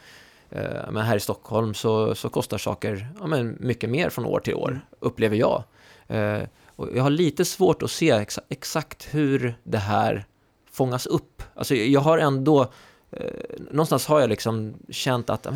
[0.51, 4.41] eh, men här i Stockholm så, så kostar saker ja, men mycket mer från år
[4.41, 5.63] till år, upplever jag.
[6.07, 6.43] Eh,
[6.77, 10.25] och jag har lite svårt att se exa exakt hur det här
[10.71, 11.43] fångas upp.
[11.55, 12.63] Alltså jag har ändå
[13.11, 13.31] eh,
[13.71, 15.47] någonstans har jag liksom känt att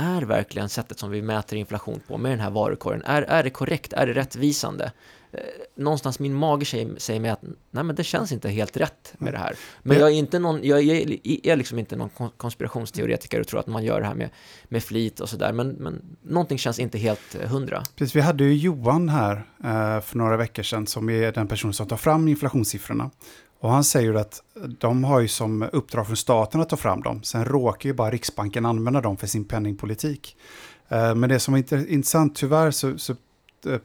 [0.00, 3.50] är verkligen sättet som vi mäter inflation på med den här varukorgen, är, är det
[3.50, 4.92] korrekt, är det rättvisande?
[5.32, 5.40] Eh,
[5.76, 9.34] någonstans min mage säger, säger mig att nej men det känns inte helt rätt med
[9.34, 9.54] det här.
[9.82, 10.02] Men Ja.
[10.02, 13.66] jag är inte någon, jag är, är liksom inte någon kon- konspirationsteoretiker och tror att
[13.66, 14.30] man gör det här med,
[14.68, 17.82] med flit och sådär, men, men någonting känns inte helt eh, hundra.
[17.96, 21.72] Precis, vi hade ju Johan här eh, för några veckor sedan som är den person
[21.72, 23.10] som tar fram inflationssiffrorna.
[23.62, 24.42] Och han säger att
[24.78, 27.22] de har ju som uppdrag från staten att ta fram dem.
[27.22, 30.36] Sen råkar ju bara Riksbanken använda dem för sin penningpolitik.
[30.88, 33.14] Men det som är intressant, tyvärr så, så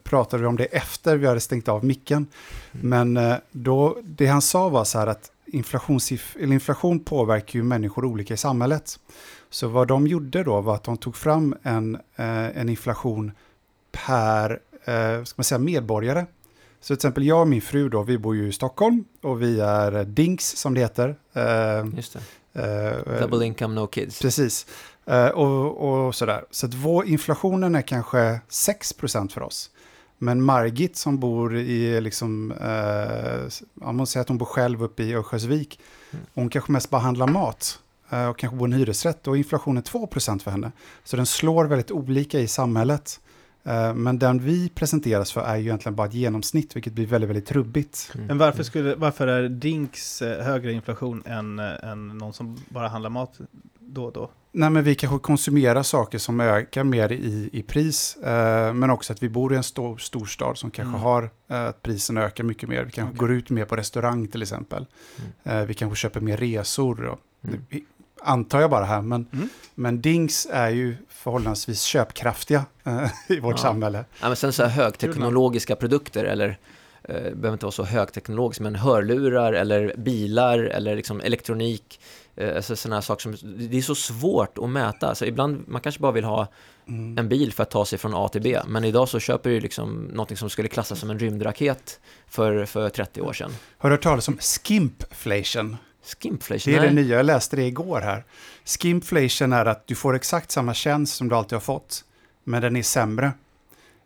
[0.04, 2.26] pratade vi om det efter vi hade stängt av micken.
[2.72, 5.30] Men eh, då, det han sa var så här att
[6.38, 8.98] inflation påverkar ju människor olika i samhället.
[9.50, 13.32] Så vad de gjorde då var att de tog fram en, eh, en inflation
[13.92, 14.50] per
[14.84, 16.26] eh, ska man säga, medborgare.
[16.80, 19.60] Så till exempel jag och min fru då, vi bor ju i Stockholm och vi
[19.60, 21.16] är eh, DINKS som det heter.
[21.32, 22.16] Eh, Just
[22.52, 23.00] det.
[23.14, 24.20] eh, Double income, no kids.
[24.20, 24.66] Precis.
[25.06, 26.44] Eh, och, och sådär.
[26.50, 29.70] Så att vår inflationen är kanske 6% för oss.
[30.18, 35.14] Men Margit som bor i, liksom, eh, man säger att hon bor själv uppe i
[35.14, 36.24] Örnsköldsvik, Mm.
[36.34, 37.78] hon kanske mest bara handlar mat
[38.10, 40.72] eh, och kanske bor i en hyresrätt, då är inflationen 2% för henne.
[41.04, 43.20] Så den slår väldigt olika i samhället.
[43.64, 47.30] Eh, men den vi presenteras för är ju egentligen bara ett genomsnitt, vilket blir väldigt,
[47.30, 48.10] väldigt trubbigt.
[48.14, 48.26] Mm.
[48.26, 52.88] Men varför, skulle, varför är Dinks eh, högre inflation än, eh, än någon som bara
[52.88, 53.38] handlar mat
[53.78, 54.30] då och då?
[54.58, 59.12] Nej, men vi kanske konsumerar saker som ökar mer i, i pris, eh, men också
[59.12, 61.00] att vi bor i en stor storstad som kanske Mm.
[61.00, 62.84] har eh, att prisen ökar mycket mer.
[62.84, 63.18] Vi kanske Okej.
[63.18, 64.86] går ut mer på restaurang till exempel.
[65.44, 67.18] Eh, vi kanske köper mer resor.
[67.44, 67.60] Mm.
[67.68, 67.84] vi-
[68.22, 69.48] Antar jag bara här, men, Mm.
[69.74, 73.62] men Dings är ju förhållandevis köpkraftiga eh, i vårt Ja.
[73.62, 74.04] samhälle.
[74.20, 76.58] Ja, men sen så här högteknologiska produkter eller
[77.08, 82.00] eh, behöver inte vara så högteknologiskt, men hörlurar eller bilar eller liksom elektronik,
[82.36, 85.08] eh, alltså sådana här saker som, det är så svårt att mäta.
[85.08, 86.46] Alltså ibland, man kanske bara vill ha
[86.88, 87.18] Mm.
[87.18, 89.60] en bil för att ta sig från A till B, men idag så köper du
[89.60, 93.50] liksom någonting som skulle klassas som en rymdraket för, för 30 år sedan.
[93.78, 95.76] Har du hört talas om skimpflation?
[96.22, 96.72] Skimpflation?
[96.72, 96.88] Det är Nej.
[96.88, 98.24] det nya, jag läste det igår här.
[98.64, 102.04] Skimpflation är att du får exakt samma tjänst som du alltid har fått,
[102.44, 103.32] men den är sämre.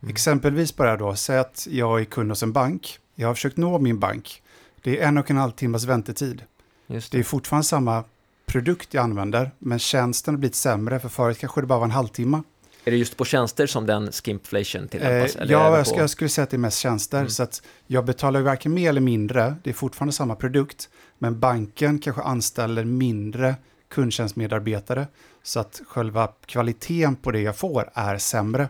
[0.03, 0.11] Mm.
[0.13, 2.99] Exempelvis bara då, säg att jag är kund hos en bank.
[3.15, 4.43] Jag har försökt nå min bank.
[4.83, 6.43] Det är en och en halv timmas väntetid.
[6.87, 8.05] Just Det är fortfarande samma
[8.47, 11.91] produkt jag använder, men tjänsten har blivit sämre, för förut kanske det bara var en
[11.91, 12.43] halvtimme.
[12.85, 15.37] Är det just på tjänster som den skimpflation tillämpas?
[15.37, 17.31] Eh, ja, det jag, på- jag skulle säga att det är mest tjänster, Mm.
[17.31, 21.99] så att jag betalar varken mer eller mindre, det är fortfarande samma produkt, men banken
[21.99, 23.55] kanske anställer mindre
[23.89, 25.07] kundtjänstmedarbetare,
[25.43, 28.69] så att själva kvaliteten på det jag får är sämre.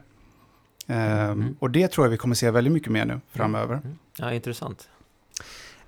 [0.91, 1.57] Ehm, Mm.
[1.59, 3.75] Och det tror jag vi kommer se väldigt mycket mer nu framöver.
[3.75, 3.99] Mm.
[4.17, 4.89] Ja, intressant.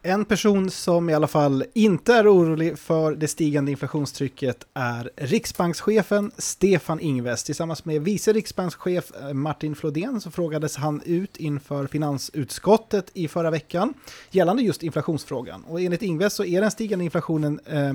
[0.04, 6.30] En person som i alla fall inte är orolig för det stigande inflationstrycket är riksbankschefen
[6.38, 7.44] Stefan Ingves.
[7.44, 13.50] Tillsammans med vice riksbankschef eh, Martin Flodén så frågades han ut inför finansutskottet i förra
[13.50, 13.94] veckan
[14.30, 15.64] gällande just inflationsfrågan.
[15.64, 17.92] Och enligt Ingves så är den stigande inflationen Eh,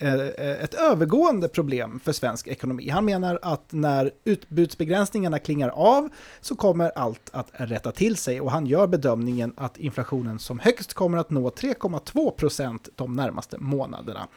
[0.00, 2.88] Eh, eh, ett övergående problem för svensk ekonomi.
[2.88, 6.08] Han menar att när utbudsbegränsningarna klingar av
[6.40, 10.94] så kommer allt att rätta till sig och han gör bedömningen att inflationen som högst
[10.94, 14.28] kommer att nå 3,2 procent de närmaste månaderna.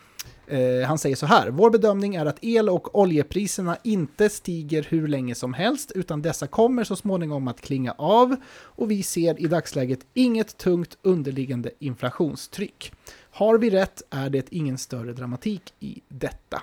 [0.47, 5.07] Eh, han säger så här, vår bedömning är att el och oljepriserna inte stiger hur
[5.07, 9.47] länge som helst, utan dessa kommer så småningom att klinga av och vi ser i
[9.47, 12.93] dagsläget inget tungt underliggande inflationstryck.
[13.37, 16.61] Har vi rätt är det ingen större dramatik i detta.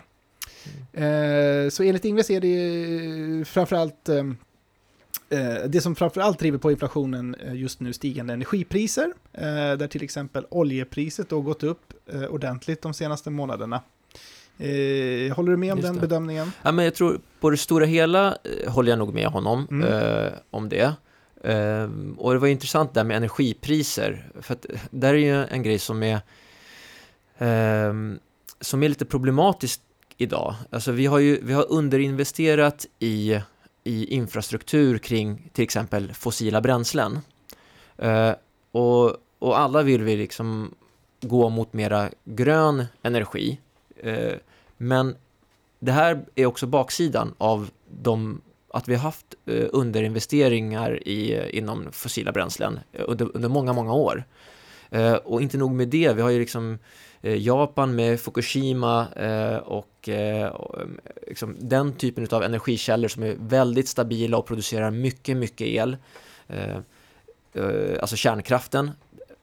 [0.95, 1.65] Mm.
[1.65, 4.17] Eh, så enligt Ingves är det framförallt eh,
[5.29, 9.13] eh, det som framförallt driver på inflationen just nu stigande energipriser,
[9.77, 11.93] där till exempel oljepriset då gått upp
[12.31, 13.81] ordentligt de senaste månaderna.
[15.35, 16.53] håller du med om den bedömningen?
[16.63, 20.33] Ja, men jag tror på det stora hela håller jag nog med honom mm.
[20.51, 20.95] om det.
[22.17, 26.03] och det var intressant där med energipriser, för att där är ju en grej som
[26.03, 26.21] är
[27.39, 28.19] Ehm,
[28.61, 29.83] som är lite problematiskt
[30.17, 30.55] idag.
[30.71, 33.41] Alltså vi har ju vi har underinvesterat i,
[33.85, 37.19] i infrastruktur kring till exempel fossila bränslen.
[37.99, 38.35] Ehm,
[38.73, 40.75] och, och alla vill vi liksom
[41.21, 43.61] gå mot mera grön energi.
[44.03, 44.39] Ehm,
[44.77, 45.17] men
[45.79, 47.71] det här är också baksidan av
[48.03, 53.93] de, att vi har haft eh, underinvesteringar i, inom fossila bränslen under, under många, många
[53.93, 54.25] år.
[55.25, 59.57] och inte nog med det, vi har ju liksom Eh, Eh, Japan med Fukushima eh,
[59.57, 60.55] och eh,
[61.27, 65.97] liksom den typen av energikällor som är väldigt stabila och producerar mycket, mycket el.
[68.01, 68.91] Alltså kärnkraften.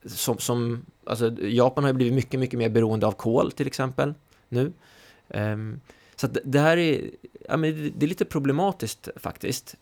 [0.05, 4.13] Som, som, alltså Japan har blivit mycket, mycket mer beroende av kol till exempel
[4.49, 4.73] nu.
[5.29, 5.79] Ehm,
[6.15, 7.01] så det här är,
[7.49, 9.75] ja, men det är lite problematiskt faktiskt.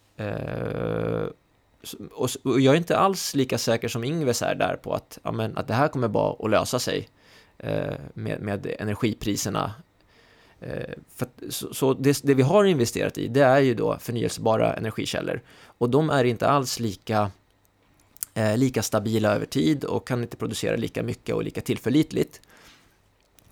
[2.12, 5.58] Och jag är inte alls lika säker som Ingves är där på att, ja, men,
[5.58, 7.10] att det här kommer bara att lösa sig.
[7.64, 9.74] Eh, med, med energipriserna.
[10.60, 14.74] Eh, för, så, så det, det, vi har investerat i, det är ju då förnyelsebara
[14.74, 15.42] energikällor.
[15.64, 17.32] Och de är inte alls lika,
[18.34, 22.42] eh, lika stabila över tid och kan inte producera lika mycket och lika tillförlitligt.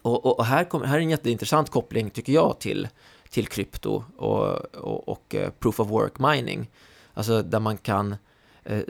[0.01, 2.87] Och, och, och här, kom, här är en jätteintressant koppling, tycker jag, till,
[3.29, 6.69] till krypto och, och, och eh, proof of work mining.
[7.13, 8.15] Alltså där man kan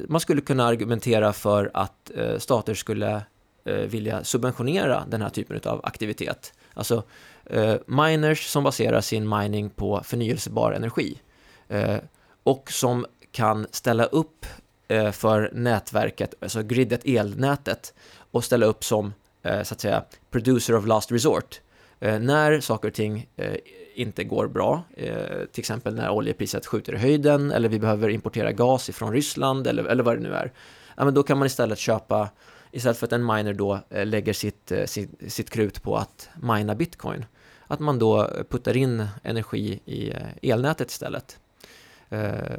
[0.07, 3.21] man skulle kunna argumentera för att stater skulle
[3.67, 6.53] eh, vilja subventionera den här typen av aktivitet.
[6.73, 7.03] Alltså
[7.45, 11.21] eh, miners som baserar sin mining på förnyelsebar energi
[11.67, 11.97] eh,
[12.43, 14.45] och som kan ställa upp
[14.87, 17.93] eh, för nätverket, alltså gridet, elnätet
[18.31, 21.61] och ställa upp som eh, så att säga producer of last resort.
[21.99, 23.55] Eh, när saker och ting eh,
[23.95, 25.15] inte går bra, eh,
[25.51, 29.83] till exempel när oljepriset skjuter i höjden eller vi behöver importera gas ifrån Ryssland eller,
[29.83, 30.51] eller vad det nu är,
[30.97, 32.29] ja, men då kan man istället köpa
[32.77, 36.29] istället för att en miner då eh, lägger sitt, eh, sitt, sitt krut på att
[36.41, 37.25] mina bitcoin,
[37.67, 41.39] att man då puttar in energi i eh, elnätet istället.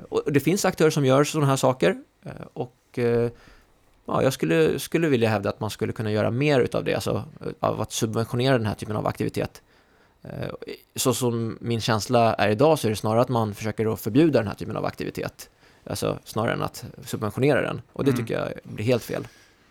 [0.08, 1.96] Och det finns aktörer som gör sådana här saker
[2.52, 2.98] och
[4.06, 7.24] ja, jag skulle, skulle vilja hävda att man skulle kunna göra mer utav det, alltså
[7.60, 9.62] av att subventionera den här typen av aktivitet.
[10.96, 14.48] Så som min känsla är idag så är det snarare att man försöker förbjuda den
[14.48, 15.50] här typen av aktivitet.
[15.84, 17.82] Alltså snarare än att subventionera den.
[17.92, 18.22] Och det mm.
[18.22, 19.26] tycker jag blir helt fel.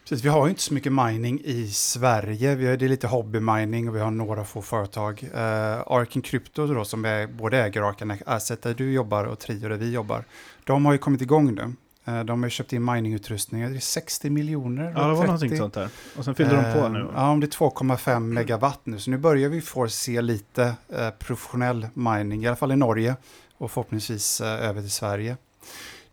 [0.09, 2.55] Precis, vi har ju inte så mycket mining i Sverige.
[2.55, 5.23] Vi har, det är lite hobbymining och vi har några få företag.
[5.23, 5.39] Uh,
[5.87, 9.75] Arken Crypto då, som är, både äger Arken Asset där du jobbar och Trio där
[9.75, 10.23] vi jobbar.
[10.63, 11.73] De har ju kommit igång nu.
[12.13, 14.93] Uh, de har köpt in miningutrustning, det är 60 miljoner.
[14.95, 15.25] Ja, det var 30.
[15.25, 15.89] någonting sånt där.
[16.17, 17.07] Och sen fyllde uh, de på eh, nu.
[17.15, 18.99] Ja, om det är 2,5 megawatt nu.
[18.99, 20.75] Så nu börjar vi få se lite
[21.19, 23.15] professionell mining, i alla fall i Norge
[23.57, 25.37] och förhoppningsvis över till Sverige.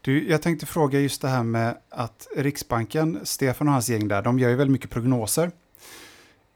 [0.05, 4.23] Du, jag tänkte fråga just det här med att Riksbanken, Stefan och hans gäng där,
[4.23, 5.51] de gör ju väldigt mycket prognoser.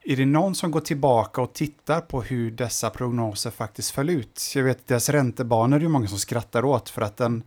[0.04, 4.52] Är det någon som går tillbaka och tittar på hur dessa prognoser faktiskt föll ut?
[4.54, 7.42] Jag vet deras räntebanor är det många som skrattar åt för att den,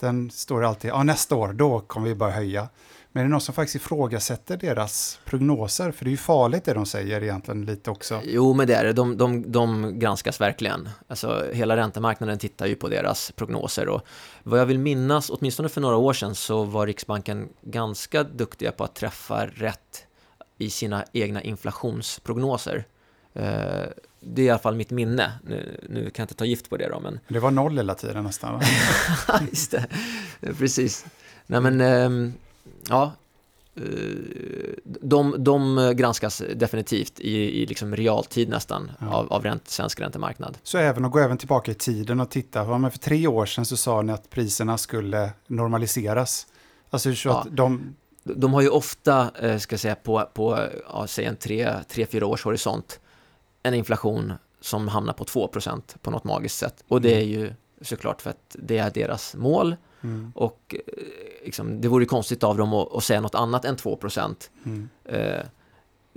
[0.00, 2.68] den står alltid, ja nästa år, då kommer vi börja höja.
[3.16, 5.92] Men är det någon som faktiskt ifrågasätter deras prognoser?
[5.92, 8.20] För det är ju farligt det de säger egentligen lite också.
[8.24, 8.92] Jo, men det är det.
[8.92, 10.88] De, de, de granskas verkligen.
[11.08, 13.88] Alltså, hela räntemarknaden tittar ju på deras prognoser.
[13.88, 14.06] Och
[14.42, 18.84] vad jag vill minnas, åtminstone för några år sedan, så var Riksbanken ganska duktiga på
[18.84, 20.06] att träffa rätt
[20.58, 22.84] i sina egna inflationsprognoser.
[23.34, 23.84] Eh,
[24.20, 25.32] det är i alla fall mitt minne.
[25.44, 27.20] Nu, nu, kan jag inte ta gift på det då, men...
[27.28, 28.60] Det var noll hela tiden nästan, va?
[29.50, 29.86] Just det,
[30.58, 31.06] precis.
[31.46, 32.32] Nej, men...
[32.88, 33.12] Ja,
[34.84, 39.14] de, de granskas definitivt i, i liksom realtid nästan Ja.
[39.14, 40.58] av, av ränt, svensk räntemarknad.
[40.62, 43.64] Så även att gå även tillbaka i tiden och titta, men för tre år sedan
[43.64, 46.46] så sa ni att priserna skulle normaliseras.
[46.90, 47.40] Alltså så Ja.
[47.40, 50.58] att de, De har ju ofta, eh, ska säga, på, på
[50.92, 53.00] ja, säg en tre, tre, fyra års horisont
[53.62, 56.84] en inflation som hamnar på 2% på något magiskt sätt.
[56.88, 60.94] Och det är ju såklart för att det är deras mål mm, och eh,
[61.44, 63.98] liksom, det vore konstigt av dem att, att säga något annat än 2
[64.64, 65.44] mm, Eh,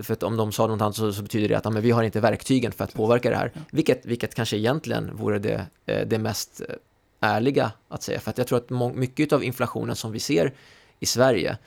[0.03, 1.91] för att om de sa något annat så, så betyder det att ja, men vi
[1.91, 3.51] har inte verktygen för att påverka det här.
[3.71, 6.75] Vilket, vilket kanske egentligen vore det, eh, det mest eh,
[7.19, 8.19] ärliga att säga.
[8.19, 10.53] För att jag tror att må- mycket av inflationen som vi ser
[10.99, 11.57] i Sverige,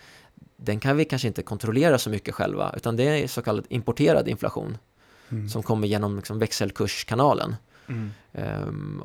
[0.56, 4.28] den kan vi kanske inte kontrollera så mycket själva, utan det är så kallad importerad
[4.28, 4.78] inflation
[5.28, 5.48] mm.
[5.48, 7.56] som kommer genom liksom, växelkurskanalen.
[7.88, 8.10] Mm.
[8.32, 9.02] Ehm,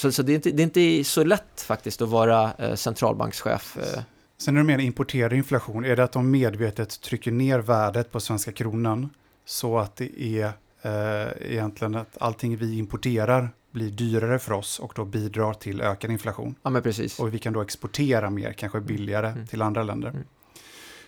[0.00, 3.76] så så det, är inte, det är inte så lätt faktiskt att vara eh, centralbankschef.
[3.76, 4.02] Eh,
[4.38, 8.20] Sen när du menar importerad inflation, är det att de medvetet trycker ner värdet på
[8.20, 9.10] svenska kronan
[9.44, 14.92] så att det är eh, egentligen att allting vi importerar blir dyrare för oss och
[14.96, 16.54] då bidrar till ökad inflation.
[16.62, 17.18] ja, men precis.
[17.20, 19.46] Och vi kan då exportera mer, kanske billigare, Mm.
[19.46, 20.08] till andra länder.
[20.08, 20.22] Mm.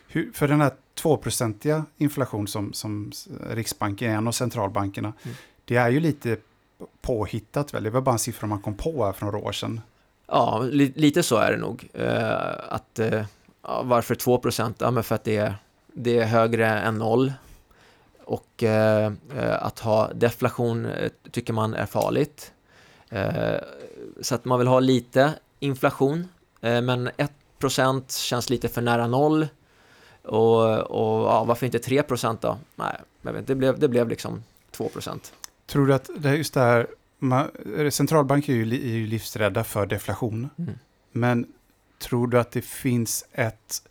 [0.09, 0.70] Hur, för den här
[1.02, 3.12] 2-procentiga inflation som, som
[3.50, 5.37] Riksbanken är en av centralbankerna, Mm.
[5.64, 6.37] det är ju lite
[7.01, 7.83] påhittat väl?
[7.83, 9.81] Det var bara en siffra man kom på här för några år sedan.
[10.27, 11.88] Ja, li, lite så är det nog.
[11.95, 13.25] Eh, att, eh,
[13.83, 14.77] varför 2 procent?
[14.81, 15.55] Ja, men för att det är,
[15.87, 17.33] det är högre än noll.
[18.25, 22.53] Och eh, eh, att ha deflation eh, tycker man är farligt.
[23.11, 23.57] Eh,
[24.21, 26.29] så att man vill ha lite inflation,
[26.61, 29.47] eh, men 1 procent känns lite för nära noll.
[30.23, 32.59] Och, och ja, varför inte 3 procent då?
[32.75, 35.33] Nej, jag vet, inte, det, blev, det blev liksom 2 procent.
[35.72, 36.87] Tror du att det är just det här,
[37.18, 37.50] man,
[37.90, 40.74] centralbanker är ju, är ju livsrädda för deflation, Mm.
[41.12, 41.46] men
[41.98, 43.82] tror du att det finns ett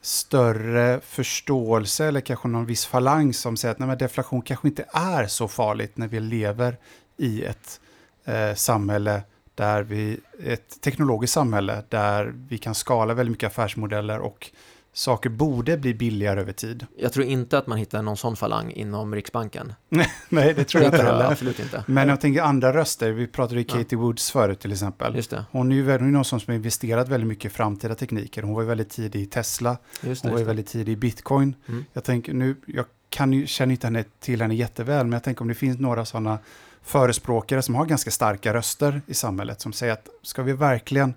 [0.00, 5.26] större förståelse eller kanske någon viss falang som säger att nej, deflation kanske inte är
[5.26, 6.76] så farligt när vi lever
[7.16, 7.80] i ett
[8.24, 9.22] eh, samhälle
[9.54, 14.50] där vi, ett teknologiskt samhälle där vi kan skala väldigt mycket affärsmodeller och
[14.92, 16.86] saker borde bli billigare över tid.
[16.98, 19.72] Jag tror inte att man hittar någon sån falang inom Riksbanken.
[20.28, 21.30] Nej, det tror jag inte heller.
[21.32, 21.84] Absolut inte.
[21.86, 23.66] Men jag tänker andra röster, vi pratade Ja.
[23.76, 25.16] Katie Woods förut till exempel.
[25.16, 25.44] Just det.
[25.50, 28.42] Hon är ju väl- hon är någon som har investerat väldigt mycket i framtida tekniker.
[28.42, 30.96] Hon var ju väldigt tidig i Tesla, Just det, hon var ju väldigt tidig i
[30.96, 31.54] bitcoin.
[31.68, 31.84] Mm.
[31.92, 35.42] Jag tänker nu, jag kan ju, känner inte henne till henne jätteväl, men jag tänker
[35.42, 36.38] om det finns några sådana
[36.82, 41.14] förespråkare som har ganska starka röster i samhället som säger att ska vi verkligen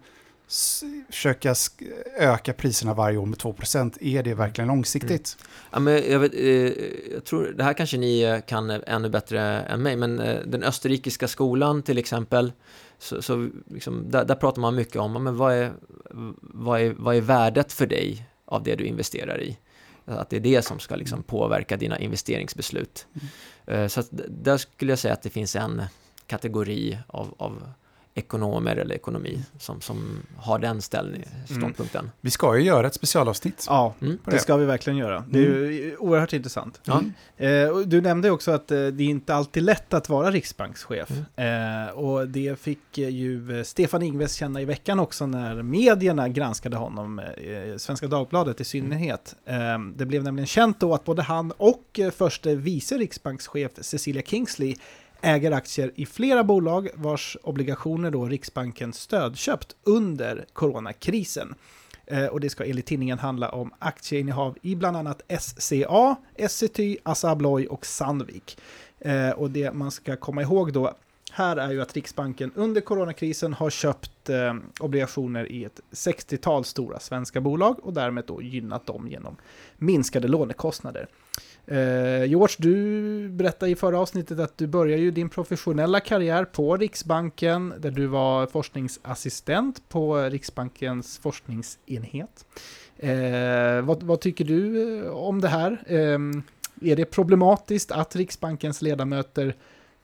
[1.09, 1.55] försöka
[2.17, 5.37] öka priserna varje år med 2%, är det verkligen långsiktigt?
[5.71, 9.41] Ja, men jag, vet, eh, jag tror, det här kanske ni eh, kan ännu bättre
[9.41, 12.51] än mig, men eh, den österrikiska skolan till exempel,
[12.99, 15.73] så, så liksom, där, där pratar man mycket om men vad, är,
[16.41, 19.57] vad, är, vad är värdet för dig av det du investerar i?
[20.05, 23.07] Att det är det som ska liksom påverka dina investeringsbeslut.
[23.65, 25.81] Eh, Så att där skulle jag säga att det finns en
[26.27, 27.63] kategori av, av
[28.15, 32.11] ekonomer eller ekonomi som, som har den ställning, ståndpunkten.
[32.21, 33.65] Vi ska ju göra ett specialavsnitt.
[33.69, 34.17] Ja, Mm.
[34.25, 35.23] det ska vi verkligen göra.
[35.29, 36.81] Det är ju oerhört intressant.
[37.37, 41.09] Eh, och du nämnde också att eh, det är inte alltid lätt att vara riksbankschef.
[41.37, 47.19] Eh, och det fick ju Stefan Ingves känna i veckan också när medierna granskade honom,
[47.19, 49.35] eh, Svenska Dagbladet i synnerhet.
[49.45, 49.55] Eh,
[49.95, 54.75] det blev nämligen känt då att både han och förste vice riksbankschef Cecilia Kingsley
[55.23, 61.55] äger aktier i flera bolag vars obligationer då Riksbanken stödköpt under coronakrisen.
[62.05, 67.29] Eh, och det ska enligt tidningen handla om aktieinnehav i bland annat SCA, Essity, Assa
[67.29, 68.57] Abloy och Sandvik.
[68.99, 70.93] Eh, och det man ska komma ihåg då
[71.35, 76.99] här är ju att Riksbanken under coronakrisen har köpt eh, obligationer i ett 60-tal stora
[76.99, 79.35] svenska bolag och därmed då gynnat dem genom
[79.77, 81.07] minskade lånekostnader.
[81.65, 86.77] Eh, George, du berättade i förra avsnittet att du började ju din professionella karriär på
[86.77, 92.45] Riksbanken där du var forskningsassistent på Riksbankens forskningsenhet.
[92.97, 95.83] Eh, vad, vad tycker du om det här?
[95.85, 96.19] Eh,
[96.91, 99.55] är det problematiskt att Riksbankens ledamöter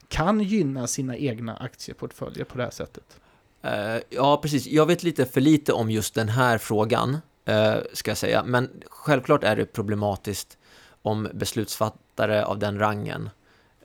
[0.09, 3.19] kan gynna sina egna aktieportföljer på det här sättet?
[3.61, 4.67] Eh, ja, precis.
[4.67, 8.43] Jag vet lite för lite om just den här frågan, eh, ska jag säga.
[8.43, 10.57] Men självklart är det problematiskt
[11.01, 13.29] om beslutsfattare av den rangen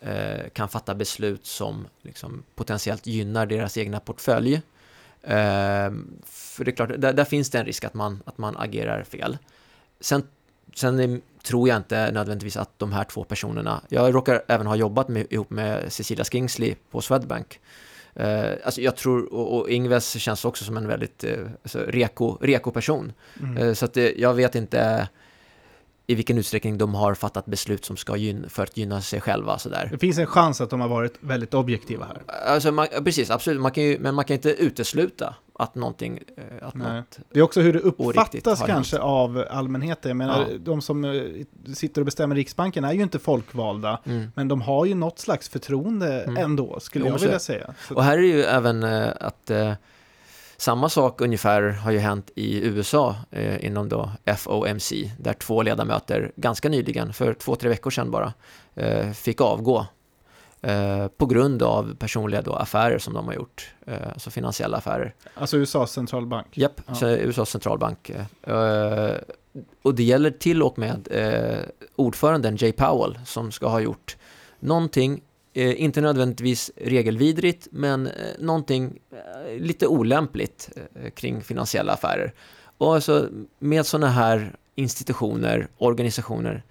[0.00, 4.62] eh, kan fatta beslut som liksom, potentiellt gynnar deras egna portfölj.
[6.24, 9.02] För det är klart, där, där finns det en risk att man, att man agerar
[9.02, 9.38] fel.
[10.00, 10.22] Sen,
[10.74, 15.08] sen tror jag inte nödvändigtvis att de här två personerna, jag råkar även ha jobbat
[15.08, 17.60] med, ihop med Cecilia Skingsley på Swedbank,
[18.14, 22.38] Eh, alltså jag tror, och, och Ingves känns också som en väldigt eh, alltså reko,
[22.40, 23.12] reko person.
[23.42, 23.56] Mm.
[23.56, 25.08] Eh, så att jag vet inte
[26.06, 29.58] i vilken utsträckning de har fattat beslut som ska gynna, för att gynna sig själva.
[29.58, 29.88] Sådär.
[29.92, 32.22] Det finns en chans att de har varit väldigt objektiva här.
[32.54, 33.60] Alltså, man, precis, absolut.
[33.60, 36.20] Man kan ju, men man kan inte utesluta att någonting...
[36.36, 40.08] eh, Att något, Det är också hur det uppfattas kanske av allmänheten.
[40.08, 40.58] Jag menar, Ja.
[40.58, 41.22] de som eh,
[41.74, 44.26] sitter och bestämmer Riksbanken är ju inte folkvalda, mm.
[44.34, 46.36] men de har ju något slags förtroende Mm.
[46.44, 47.74] ändå, skulle Jo, jag vilja säga.
[47.88, 49.50] Så, Och här är ju även eh, att
[50.64, 56.32] samma sak ungefär har ju hänt i USA eh, inom då FOMC, där två ledamöter
[56.36, 58.32] ganska nyligen, för två, tre veckor sedan bara,
[58.74, 59.86] eh, fick avgå
[60.62, 65.14] eh, på grund av personliga då affärer som de har gjort, eh, alltså finansiella affärer.
[65.34, 66.46] alltså USAs centralbank.
[66.58, 67.08] Japp, Ja.
[67.10, 68.10] USAs centralbank.
[68.42, 69.16] eh,
[69.82, 71.08] och det gäller till och med
[71.96, 74.16] ordföranden Jay Powell som ska ha gjort
[74.60, 75.20] någonting,
[75.54, 80.70] eh, inte nödvändigtvis regelvidrigt, men eh, någonting eh, lite olämpligt
[81.02, 82.32] eh, kring finansiella affärer.
[82.78, 83.28] Och alltså
[83.58, 86.62] med sådana här institutioner, organisationer,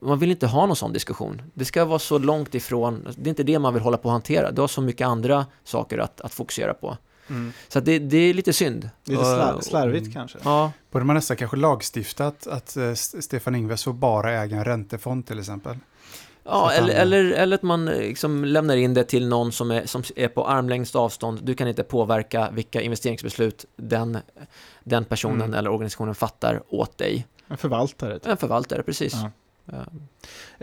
[0.00, 1.42] man vill inte ha någon sån diskussion.
[1.54, 4.12] Det ska vara så långt ifrån, det är inte det man vill hålla på att
[4.12, 4.50] hantera.
[4.50, 6.96] Du har så mycket andra saker att, att fokusera på.
[7.30, 7.52] Mm.
[7.68, 8.90] Så att det, det är lite synd.
[9.04, 10.12] Lite Och- slar, slarvigt mm.
[10.12, 10.38] kanske.
[10.44, 14.64] Ja, Borde man nästan kanske lagstiftat att eh, S- Stefan Ingves får bara äga en
[14.64, 15.76] räntefond till exempel?
[16.44, 19.70] Ja eller, han- eller, eller att man eh, liksom lämnar in det till någon som
[19.70, 21.40] är, som är på armlängds avstånd.
[21.42, 24.18] Du kan inte påverka vilka investeringsbeslut den,
[24.84, 25.54] den personnen Mm.
[25.54, 27.26] eller organisationen fattar åt dig.
[27.48, 28.18] En förvaltare.
[28.18, 28.26] Typ.
[28.26, 29.12] En förvaltare, precis.
[29.14, 29.30] Ja.
[29.66, 29.84] Ja.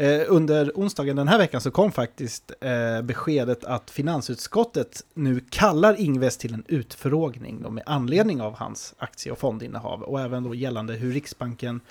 [0.03, 5.99] Eh, under onsdagen den här veckan så kom faktiskt eh, beskedet att finansutskottet nu kallar
[5.99, 10.93] Ingves till en utfrågning med anledning av hans aktie och fondinnehav och även då gällande
[10.93, 11.81] hur Riksbanken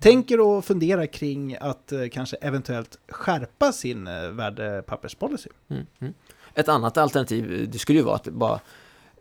[0.00, 5.50] tänker och funderar kring att eh, kanske eventuellt skärpa sin eh, värdepapperspolicy.
[5.68, 6.14] Mm, mm.
[6.54, 8.60] Ett annat alternativ, eh, det skulle ju vara att bara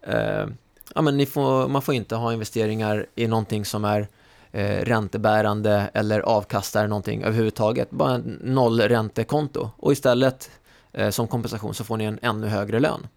[0.01, 0.47] eh,
[0.95, 4.07] ja, men ni får, man får inte ha investeringar i någonting som är
[4.51, 7.91] eh, räntebärande eller avkastar någonting överhuvudtaget.
[7.91, 10.51] Bara en nollräntekonto och istället
[10.91, 13.07] eh, som kompensation så får ni en ännu högre lön.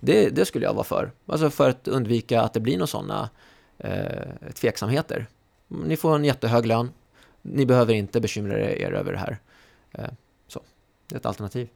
[0.00, 1.10] Det, det skulle jag vara för.
[1.26, 3.28] Alltså för att undvika att det blir några sådana
[3.78, 5.26] eh, tveksamheter.
[5.68, 6.90] Ni får en jättehög lön.
[7.42, 9.38] Ni behöver inte bekymra er över det här.
[9.92, 10.10] Eh,
[10.46, 10.60] så,
[11.08, 11.68] det är ett alternativ.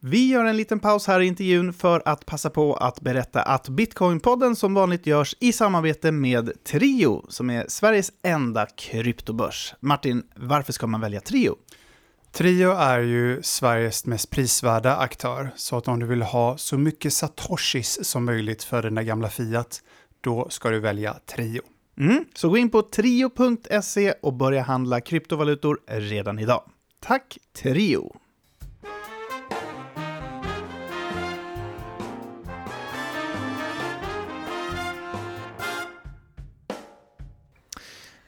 [0.00, 3.68] Vi gör en liten paus här i intervjun för att passa på att berätta att
[3.68, 9.74] Bitcoinpodden som vanligt görs i samarbete med Trio, som är Sveriges enda kryptobörs.
[9.80, 11.56] Martin, varför ska man välja Trio?
[12.32, 17.12] Trio är ju Sveriges mest prisvärda aktör, så att om du vill ha så mycket
[17.12, 19.82] satoshis som möjligt för dina gamla Fiat,
[20.20, 21.62] då ska du välja Trio.
[21.98, 26.62] Mm, så gå in på trio.se och börja handla kryptovalutor redan idag.
[27.00, 28.16] Tack Trio!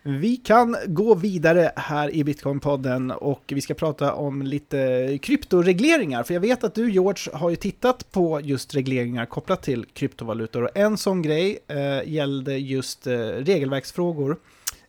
[0.02, 6.22] Vi kan gå vidare här i Bitcoinpodden och vi ska prata om lite kryptoregleringar.
[6.22, 10.62] För jag vet att du George har ju tittat på just regleringar kopplat till kryptovalutor.
[10.62, 14.36] Och en sån grej eh, gällde just eh, regelverksfrågor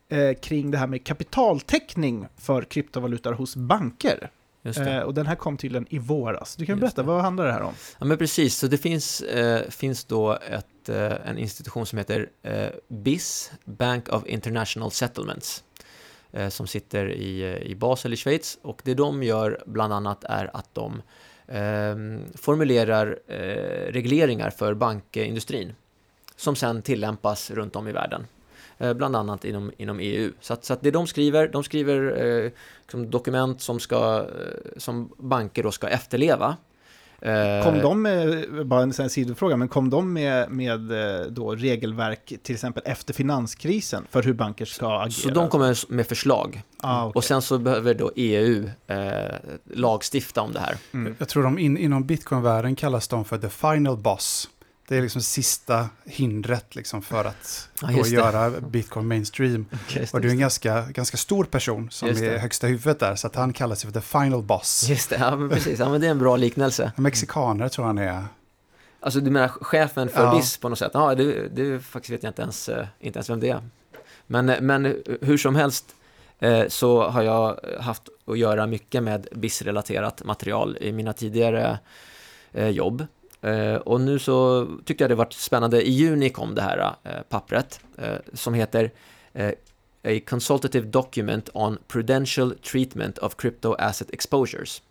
[0.09, 4.30] eh, kring det här med kapitaltäckning för kryptovalutor hos banker.
[4.64, 6.55] Eh, och den här kom tydligen i våras.
[6.55, 7.07] Du kan Just berätta, det.
[7.07, 7.74] vad handlar det här om?
[7.99, 8.57] Ja, men precis.
[8.57, 14.09] Så det finns, eh, finns då ett, eh, en institution som heter eh, BIS, Bank
[14.09, 15.64] of International Settlements,
[16.32, 18.57] eh, som sitter i, eh, i Basel i Schweiz.
[18.62, 21.01] Och det de gör bland annat är att de
[21.47, 21.95] eh,
[22.36, 23.20] formulerar
[23.91, 25.74] regleringar för bankindustrin
[26.36, 28.26] som sen tillämpas runt om i världen.
[28.82, 30.32] Eh, bland annat inom, inom EU.
[30.42, 32.52] Så att, så att det de skriver, de skriver eh,
[32.82, 36.58] liksom dokument som, ska, eh, som banker då ska efterleva.
[37.22, 40.80] Eh, Kom de med, bara en sidofråga, men kom de med, med
[41.30, 45.12] då regelverk till exempel efter finanskrisen för hur banker ska agera?
[45.12, 46.62] Så de kommer med förslag.
[46.78, 47.12] Ah, okej.
[47.16, 48.98] Och sen så behöver då EU eh,
[49.74, 50.76] lagstifta om det här.
[50.94, 51.16] Mm.
[51.20, 54.50] Jag tror de in, inom bitcoinvärlden kallas de för the final boss.
[54.92, 59.66] Det är liksom sista hindret liksom för att Ja, göra bitcoin mainstream.
[60.14, 62.28] Och du är en ganska, ganska stor person som Just det.
[62.36, 64.86] är högsta huvudet där, så att han kallar sig för the final boss.
[64.89, 65.80] Just det, ja men precis.
[65.80, 66.92] Ja, men det är en bra liknelse.
[66.98, 68.26] Mexikaner tror han är.
[69.00, 70.36] Alltså du menar chefen för Ja.
[70.36, 70.92] BIS på något sätt?
[70.94, 73.62] Ja, det, det faktiskt vet jag inte ens, eh, inte ens vem det är.
[74.28, 75.86] Men, eh, men hur som helst
[76.39, 81.80] eh, så har jag haft att göra mycket med BIS-relaterat material i mina tidigare
[82.54, 83.08] jobb.
[83.42, 85.88] Eh, och nu så tyckte jag det var spännande.
[85.88, 88.92] I juni kom det här eh, pappret eh, som heter
[90.04, 94.82] A Consultative Document on Prudential Treatment of Crypto Asset Exposures.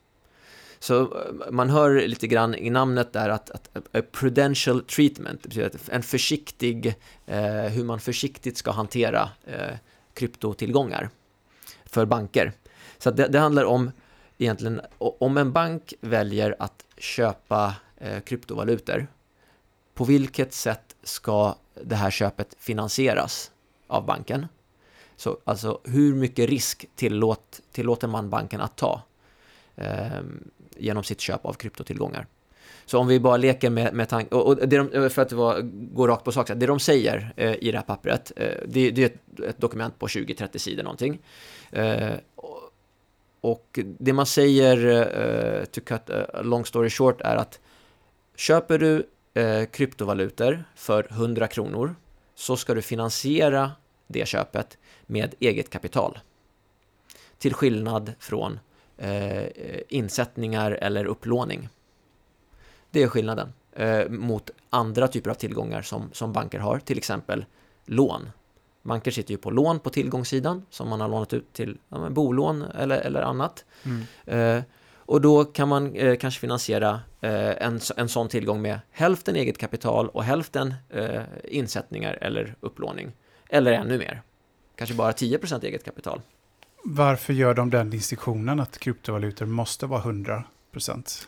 [0.83, 1.17] Så
[1.51, 6.03] man hör lite grann i namnet där att, att a prudential treatment, det betyder en
[6.03, 6.95] försiktig,
[7.27, 9.77] eh, hur man försiktigt ska hantera eh,
[10.15, 11.11] kryptotillgångar
[11.85, 12.53] för banker.
[12.99, 13.91] Så det, det, handlar om
[14.39, 19.07] egentligen, om en bank väljer att köpa Eh, kryptovalutor,
[19.95, 23.51] på vilket sätt ska det här köpet finansieras
[23.87, 24.47] av banken?
[25.17, 29.03] Så alltså hur mycket risk tillåt, tillåter man banken att ta
[29.77, 30.21] eh,
[30.77, 32.27] genom sitt köp av kryptotillgångar?
[32.87, 35.61] Så om vi bara leker med, med tanken, och, och det de, för att var,
[35.95, 39.03] gå rakt på sak, det de säger eh, i det här pappret, eh, det, det,
[39.03, 41.19] är ett, ett, dokument på 20-30 sidor någonting.
[41.71, 42.13] Eh,
[43.41, 44.87] och det man säger,
[45.61, 47.61] eh, to cut a long story short, är att
[48.41, 49.07] köper du
[49.43, 51.95] uh, kryptovalutor för 100 kronor
[52.35, 53.73] så ska du finansiera
[54.07, 56.19] det köpet med eget kapital.
[57.39, 58.59] Till skillnad från
[59.03, 59.45] uh,
[59.89, 61.69] insättningar eller upplåning.
[62.91, 63.53] Det är skillnaden
[64.09, 67.45] mot andra typer av tillgångar som, som banker har, till exempel
[67.85, 68.31] lån
[68.83, 72.63] Banker sitter ju på lån på tillgångssidan som man har lånat ut till ja, bolån
[72.63, 73.65] eller, eller annat.
[73.85, 74.03] Mm.
[74.27, 74.63] Eh,
[75.11, 79.59] och då kan man eh, kanske finansiera eh, en, en sån tillgång med hälften eget
[79.59, 83.13] kapital och hälften eh, insättningar eller upplåning.
[83.49, 84.23] Eller ännu mer.
[84.77, 86.21] Kanske bara 10% eget kapital.
[86.85, 90.45] Varför gör de den distinktionen att kryptovalutor måste vara 100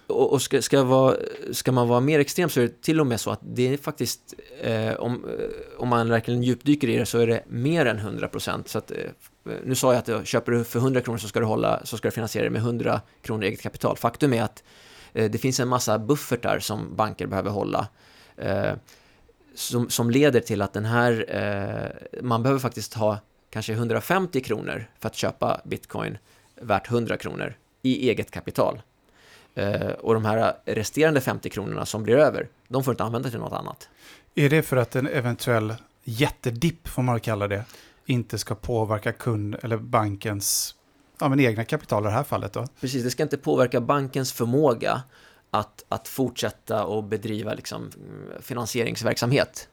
[0.06, 1.16] och, och ska, ska, vara,
[1.52, 3.76] ska, man vara mer extrem så är det till och med så att det är
[3.76, 7.98] faktiskt, eh, om, eh, om man verkligen djupdyker i det så är det mer än
[7.98, 8.28] 100
[8.66, 8.96] Så att, eh,
[9.44, 12.08] nu sa jag att köper du för 100 kronor så ska du, hålla, så ska
[12.08, 13.96] du finansiera det med 100 kronor eget kapital.
[13.96, 14.62] Faktum är att
[15.12, 17.88] eh, det finns en massa buffertar som banker behöver hålla.
[18.36, 18.72] Eh,
[19.54, 23.18] som, som leder till att den här, eh, man behöver faktiskt ha
[23.50, 26.18] kanske 150 kronor för att köpa bitcoin
[26.60, 28.82] värt 100 kronor i eget kapital.
[29.98, 33.52] Och de här resterande 50 kronorna som blir över, de får inte använda till något
[33.52, 33.88] annat.
[34.34, 35.74] Är det för att en eventuell
[36.04, 37.64] jättedipp, får man kalla det,
[38.06, 40.74] inte ska påverka kund eller bankens
[41.20, 42.66] ja, men egna kapital i det här fallet då?
[42.80, 45.02] Precis, det ska inte påverka bankens förmåga
[45.50, 47.90] att, att fortsätta och bedriva liksom,
[48.40, 49.68] finansieringsverksamhet.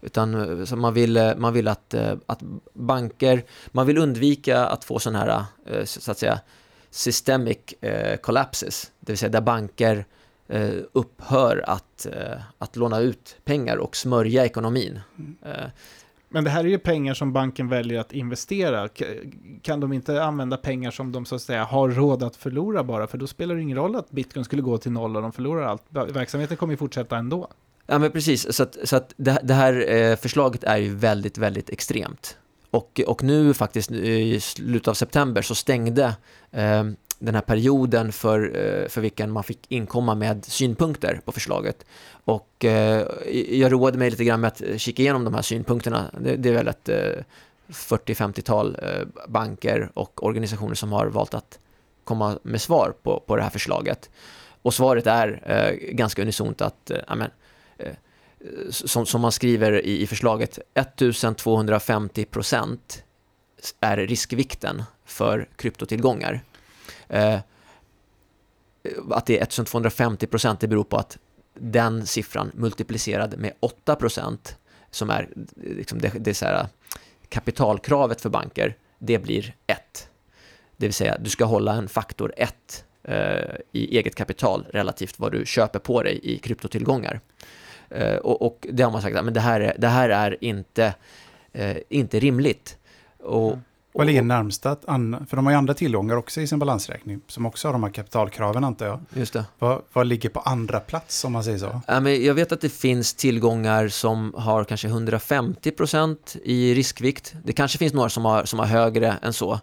[0.00, 1.94] Utan så man vill, man vill att,
[2.26, 2.40] att
[2.72, 6.40] banker, man vill undvika att få sådana här, eh, så att säga,
[6.90, 10.06] systemic eh, collapses, det vill säga där banker
[10.48, 12.06] eh, upphör att,
[12.58, 15.00] att låna ut pengar och smörja ekonomin.
[15.18, 15.36] Mm.
[16.32, 18.88] Men det här är ju pengar som banken väljer att investera.
[19.62, 23.06] Kan de inte använda pengar som de så att säga har råd att förlora bara?
[23.06, 25.62] För då spelar det ingen roll att bitcoin skulle gå till noll och de förlorar
[25.62, 25.82] allt.
[25.90, 27.48] Verksamheten kommer ju fortsätta ändå.
[27.86, 31.38] Ja men precis, så att, så att det, det här eh, förslaget är ju väldigt,
[31.38, 32.36] väldigt extremt.
[32.70, 36.16] Och, och nu faktiskt eh, i slutet av september så stängde
[36.50, 36.84] eh,
[37.22, 41.84] den här perioden för, eh, för vilken man fick inkomma med synpunkter på förslaget.
[42.24, 43.06] Och eh,
[43.50, 46.10] jag roade mig lite grann med att kika igenom de här synpunkterna.
[46.20, 47.24] Det, är väl ett eh,
[47.68, 48.76] 40-50-tal
[49.28, 51.58] banker och organisationer som har valt att
[52.04, 54.10] komma med svar på, på det här förslaget.
[54.62, 55.40] Och svaret är
[55.92, 57.30] ganska unisont att amen,
[58.70, 63.04] som, som man skriver i, i förslaget, 1250 procent
[63.80, 66.42] är riskvikten för kryptotillgångar.
[67.12, 67.40] Eh,
[69.10, 71.18] att det är 1250 procent, det beror på att
[71.54, 74.56] den siffran multiplicerad med 8 procent,
[74.90, 76.66] som är, eh, liksom det, det är så här, eh,
[77.28, 80.08] kapitalkravet för banker, det blir 1.
[80.76, 85.32] Det vill säga, du ska hålla en faktor 1 eh, i eget kapital relativt vad
[85.32, 87.20] du köper på dig i kryptotillgångar.
[87.90, 90.44] Eh, och, och, det har man sagt, ah, men det här är, det här är
[90.44, 90.94] inte,
[91.52, 92.78] eh, inte rimligt.
[93.18, 93.62] Och, mm.
[93.94, 97.46] Vad ligger närmst att, för de har ju andra tillgångar också i sin balansräkning, som
[97.46, 99.00] också har de här kapitalkraven antar jag.
[99.14, 99.44] Just det.
[99.58, 101.80] Vad, vad ligger på andra plats om man säger så?
[101.86, 107.34] Ja, men jag vet att det finns tillgångar som har kanske 150% i riskvikt.
[107.44, 109.60] Det kanske finns några som har, som har högre än så.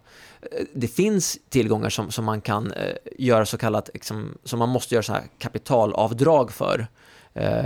[0.74, 4.96] Det finns tillgångar som, som man kan eh, göra så kallat, liksom, som man måste
[4.96, 6.88] göra så här kapitalavdrag för.
[7.34, 7.66] Eh,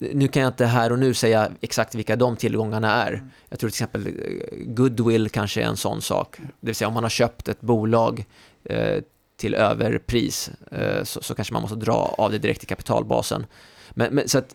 [0.00, 3.12] nu kan jag inte här och nu säga exakt vilka de tillgångarna är.
[3.12, 3.30] Mm.
[3.48, 4.12] Jag tror till exempel eh,
[4.66, 6.36] goodwill kanske är en sån sak.
[6.38, 8.24] Det vill säga om man har köpt ett bolag
[8.64, 9.02] eh,
[9.36, 13.46] till överpris eh, så, så, kanske man måste dra av det direkt i kapitalbasen.
[13.90, 14.54] Men, men så att,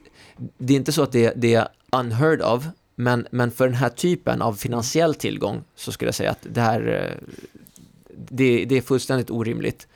[0.57, 2.65] det är inte så att det, det, är unheard of,
[2.95, 6.61] men, men för den här typen av finansiell tillgång så skulle jag säga att det
[6.61, 7.17] här
[8.17, 9.87] det, det är fullständigt orimligt.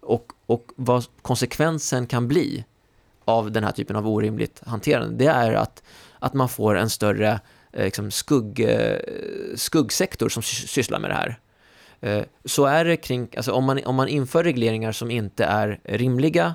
[0.00, 2.64] Och, och vad konsekvensen kan bli
[3.24, 5.82] av den här typen av orimligt hanterande, det är att,
[6.18, 7.40] att man får en större
[7.72, 8.98] eh, liksom skugg, eh,
[9.54, 11.38] skuggsektor som sysslar med det här.
[12.00, 15.80] Eh, så är det kring, alltså om man, om man inför regleringar som inte är
[15.84, 16.54] rimliga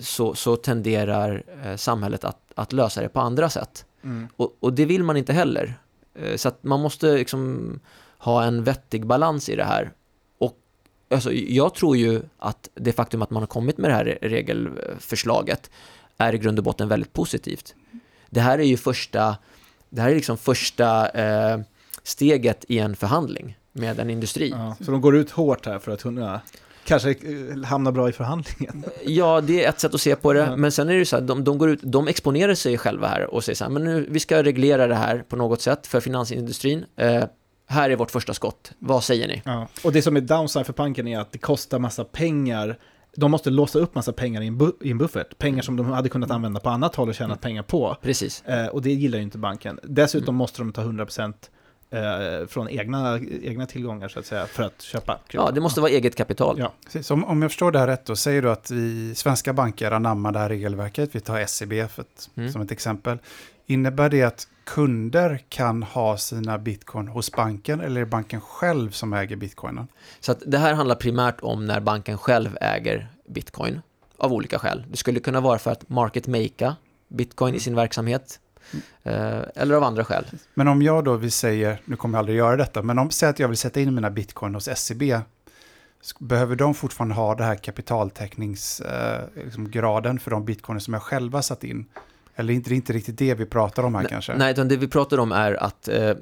[0.00, 1.42] så, så tenderar
[1.76, 3.84] samhället att, att lösa det på andra sätt.
[4.02, 4.28] Mm.
[4.36, 5.74] Och, och det vill man inte heller.
[6.36, 7.80] Så man måste liksom
[8.18, 9.92] ha en vettig balans i det här.
[11.14, 15.70] Alltså, jag tror ju att det faktum att man har kommit med det här regelförslaget
[16.18, 17.74] är i grund och botten väldigt positivt.
[18.30, 19.36] Det här är ju första,
[19.90, 21.60] det här är liksom första eh,
[22.02, 24.50] steget i en förhandling med en industri.
[24.50, 26.40] Ja, så de går ut hårt här för att kunna
[26.84, 28.84] kanske eh, hamna bra i förhandlingen.
[29.04, 30.40] Ja, det är ett sätt att se på det.
[30.40, 30.56] Ja.
[30.56, 33.08] Men sen är det ju så här, de, de, går ut, de exponerar sig själva
[33.08, 35.86] här och säger så här, men nu, vi ska reglera det här på något sätt
[35.86, 36.84] för finansindustrin.
[36.96, 37.24] Eh,
[37.66, 38.72] här är vårt första skott.
[38.78, 39.42] Vad säger ni?
[39.44, 39.68] Ja.
[39.84, 42.78] Och det som är downside för banken är att det kostar massa pengar.
[43.16, 45.38] De måste låsa upp massa pengar i en, bu- i en buffert.
[45.38, 47.96] Pengar som de hade kunnat använda på annat håll och tjänat pengar på.
[48.02, 48.42] Precis.
[48.44, 49.80] Eh, och det gillar ju inte banken.
[49.82, 51.34] Dessutom måste de ta 100%
[51.90, 55.18] eh, från egna, egna tillgångar så att säga för att köpa.
[55.30, 56.56] Ja, det måste vara eget kapital.
[56.58, 56.72] Ja.
[56.84, 59.90] Precis, om, om jag förstår det här rätt, då säger du att vi svenska banker
[59.90, 61.14] anammar det här regelverket.
[61.14, 62.52] Vi tar SEB för ett, Mm.
[62.52, 63.18] som ett exempel.
[63.66, 68.90] Innebär det att kunder kan ha sina bitcoin hos banken eller är det banken själv
[68.90, 69.88] som äger bitcoinen?
[70.20, 73.80] Så att det här handlar primärt om när banken själv äger bitcoin
[74.16, 74.84] av olika skäl.
[74.90, 76.76] Det skulle kunna vara för att market makea
[77.08, 78.40] bitcoin i sin verksamhet
[79.02, 80.24] eh, eller av andra skäl.
[80.54, 83.28] Men om jag då vill säga, nu kommer jag aldrig göra detta, men om säg
[83.28, 85.02] att jag vill sätta in mina bitcoin hos SEB,
[86.18, 91.42] behöver de fortfarande ha det här kapitaltäckningsgraden eh, liksom för de bitcoiner som jag själva
[91.42, 91.86] satt in?
[92.36, 94.34] Eller inte, det är inte riktigt det vi pratar om här kanske?
[94.36, 96.16] Nej, utan det vi pratar om är att, eh, eh,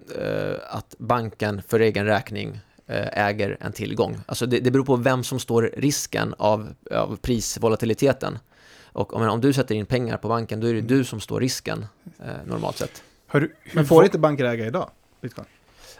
[0.70, 4.16] att banken för egen räkning eh, äger en tillgång.
[4.26, 8.38] Alltså det, det beror på vem som står risken av, av prisvolatiliteten.
[8.84, 11.40] Och om, om du sätter in pengar på banken, då är det du som står
[11.40, 11.86] risken
[12.18, 13.02] eh, normalt sett.
[13.26, 14.90] Hör du, hur Men får inte banker äga idag?
[15.20, 15.46] Bitcoin?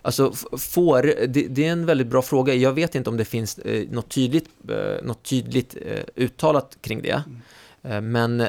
[0.03, 2.55] Alltså får, det, det är en väldigt bra fråga.
[2.55, 7.03] Jag vet inte om det finns eh, något tydligt, eh, något tydligt eh, uttalat kring
[7.03, 7.23] det.
[7.83, 8.41] Eh, men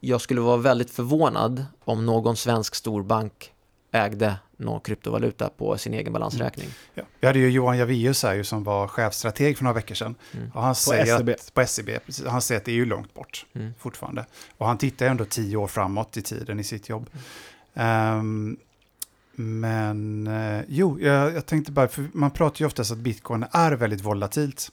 [0.00, 3.52] jag skulle vara väldigt förvånad om någon svensk storbank
[3.92, 6.68] ägde någon kryptovaluta på sin egen balansräkning.
[6.94, 7.02] Ja.
[7.20, 10.14] Vi hade ju Johan Javius här ju som var chefstrateg för några veckor sedan.
[10.32, 10.50] Mm.
[10.54, 11.28] Och han säger SEB.
[11.28, 11.90] Att, på SEB.
[12.06, 13.72] Precis, han säger att det är ju långt bort Mm.
[13.78, 14.26] fortfarande.
[14.58, 17.10] Och han tittar ju ändå tio år framåt i tiden i sitt jobb.
[17.74, 18.56] Ehm,
[19.34, 23.72] men eh, jo, jag, jag tänkte bara, för man pratar ju oftast att bitcoin är
[23.72, 24.72] väldigt volatilt.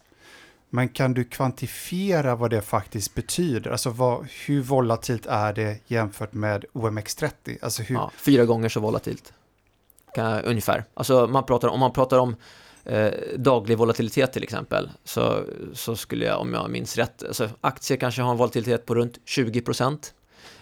[0.70, 3.72] Men kan du kvantifiera vad det faktiskt betyder?
[3.72, 7.58] Alltså vad, hur volatilt är det jämfört med OMX30?
[7.62, 9.34] Alltså hur, Ja, fyra gånger så volatilt.
[10.14, 10.84] Kan ungefär.
[10.94, 12.36] Alltså man pratar, om man pratar om
[12.84, 15.44] eh, daglig volatilitet till exempel, så,
[15.74, 19.20] så skulle jag, om jag minns rätt, alltså aktier kanske har en volatilitet på runt
[19.26, 20.12] 20%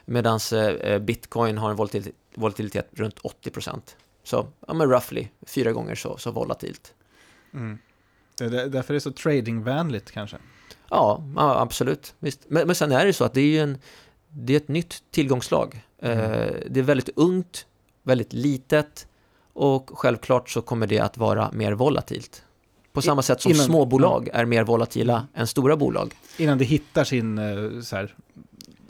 [0.05, 3.79] medan eh, bitcoin har en volatilitet, volatilitet runt 80%.
[4.23, 6.93] Så, ja men roughly, fyra gånger så, så volatilt.
[7.53, 7.77] Mm.
[8.37, 10.37] Det är där- därför det är så tradingvänligt kanske.
[10.89, 12.15] Ja, ja absolut.
[12.19, 12.39] Visst.
[12.47, 13.77] Men, men sen är det så att det är ju en,
[14.29, 15.83] det är ett nytt tillgångslag.
[16.01, 16.09] Eh,
[16.69, 17.65] det är väldigt ungt,
[18.03, 19.07] väldigt litet
[19.53, 22.43] och självklart så kommer det att vara mer volatilt.
[22.93, 26.13] På samma sätt som innan- småbolag är mer volatila än stora bolag.
[26.37, 27.43] Innan det hittar sin eh,
[27.91, 28.15] här,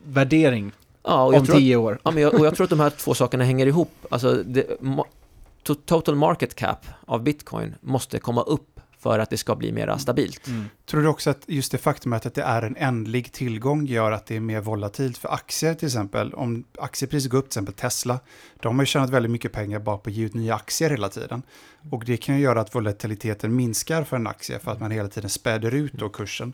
[0.06, 0.72] värdering
[1.04, 2.00] Ja, och om tror att, tio år.
[2.04, 3.92] ja, men jag, och jag tror att de här två sakerna hänger ihop.
[4.10, 4.68] Alltså, det,
[5.64, 8.75] total market cap av bitcoin måste komma upp
[9.06, 10.48] för att det ska bli mer stabilt.
[10.48, 10.66] Mm.
[10.86, 14.26] Tror du också att just det faktumet att det är en ändlig tillgång gör att
[14.26, 16.34] det är mer volatilt för aktier till exempel?
[16.34, 18.20] Om aktiepriset går upp, till exempel Tesla,
[18.60, 21.10] de har ju tjänat väldigt mycket pengar bara på att ge ut nya aktier hela
[21.10, 21.42] tiden.
[21.92, 25.10] Och det kan ju göra att volatiliteten minskar för en aktie för att man hela
[25.10, 26.54] tiden späder ut då kursen.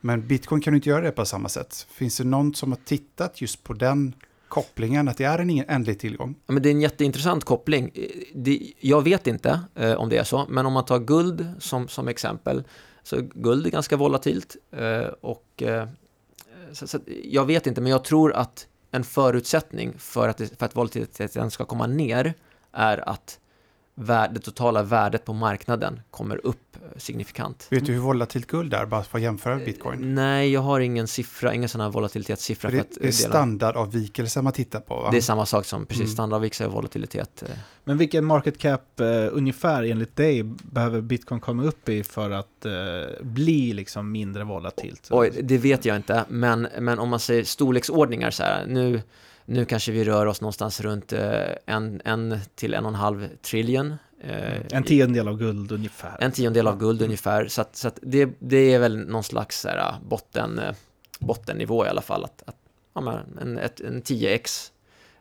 [0.00, 1.86] Men bitcoin kan ju inte göra det på samma sätt.
[1.90, 4.14] Finns det någon som har tittat just på den
[4.48, 6.34] kopplingen, att det är en ändlig tillgång?
[6.46, 7.90] Ja, men det är en jätteintressant koppling.
[8.34, 11.88] Det, jag vet inte eh, om det är så, men om man tar guld som,
[11.88, 12.64] som exempel,
[13.02, 14.56] så guld är ganska volatilt.
[14.70, 15.88] Eh, och, eh,
[16.72, 20.66] så, så, jag vet inte, men jag tror att en förutsättning för att, det, för
[20.66, 22.34] att volatiliteten ska komma ner
[22.72, 23.38] är att
[24.06, 27.66] det totala värdet på marknaden kommer upp signifikant.
[27.70, 30.00] Vet du hur volatilt guld är, bara för att jämföra med bitcoin?
[30.02, 32.70] Eh, Nej, jag har ingen siffra, ingen sån här volatilitetssiffra.
[32.70, 33.12] För För det att är dela.
[33.12, 35.08] standardavvikelse man tittar på, va?
[35.10, 36.12] det är samma sak som precis Mm.
[36.12, 37.42] standardavvikelse och volatilitet.
[37.42, 37.48] eh.
[37.84, 42.64] Men vilken market cap eh, ungefär enligt dig behöver bitcoin komma upp i för att
[42.66, 42.72] eh,
[43.22, 45.08] bli liksom mindre volatilt?
[45.10, 49.02] Oj, det vet jag inte, men, men om man säger storleksordningar så här, nu,
[49.48, 53.28] nu kanske vi rör oss någonstans runt eh, en, en till en och en halv
[53.42, 53.94] trillion.
[54.20, 56.16] eh, En tiondel av guld ungefär.
[56.20, 59.64] en tiondel av guld ungefär, så, att, så att det, det är väl någon slags
[59.64, 60.74] här, botten, eh,
[61.20, 62.24] bottennivå i alla fall.
[62.24, 62.56] Att, att,
[62.94, 64.70] ja, en, ett, en 10x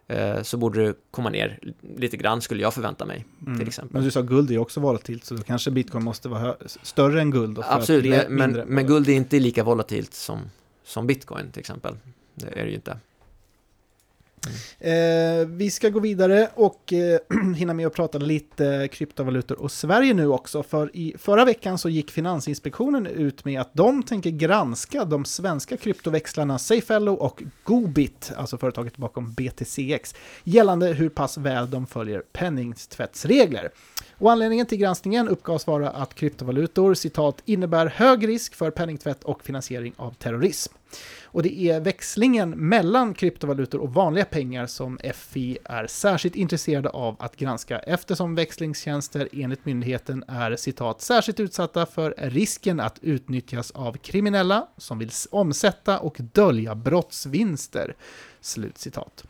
[0.07, 1.59] eh, så borde det komma ner
[1.97, 3.59] lite grann skulle jag förvänta mig Mm.
[3.59, 3.93] till exempel.
[3.93, 7.32] Men du sa guld är också volatilt, så då kanske bitcoin måste vara större än
[7.32, 7.59] guld.
[7.63, 10.39] Absolut, men, men, men guld är inte lika volatilt som,
[10.84, 11.95] som bitcoin till exempel.
[12.36, 12.97] Det är det ju inte.
[14.79, 17.19] Eh, vi ska gå vidare och eh,
[17.55, 20.63] hinna med att prata lite kryptovalutor och Sverige nu också.
[20.63, 25.77] För i förra veckan så gick Finansinspektionen ut med att de tänker granska de svenska
[25.77, 33.69] kryptoväxlarna Safello och Gobit, alltså företaget bakom BTCX, gällande hur pass väl de följer penningtvättsregler.
[34.11, 39.43] Och anledningen till granskningen uppgavs vara att kryptovalutor, citat, innebär hög risk för penningtvätt och
[39.43, 40.73] finansiering av terrorism.
[41.38, 47.15] Och det är växlingen mellan kryptovalutor och vanliga pengar som FI är särskilt intresserade av
[47.19, 53.97] att granska eftersom växlingstjänster enligt myndigheten är citat särskilt utsatta för risken att utnyttjas av
[53.97, 57.95] kriminella som vill omsätta och dölja brottsvinster.
[58.41, 59.23] Slut citat.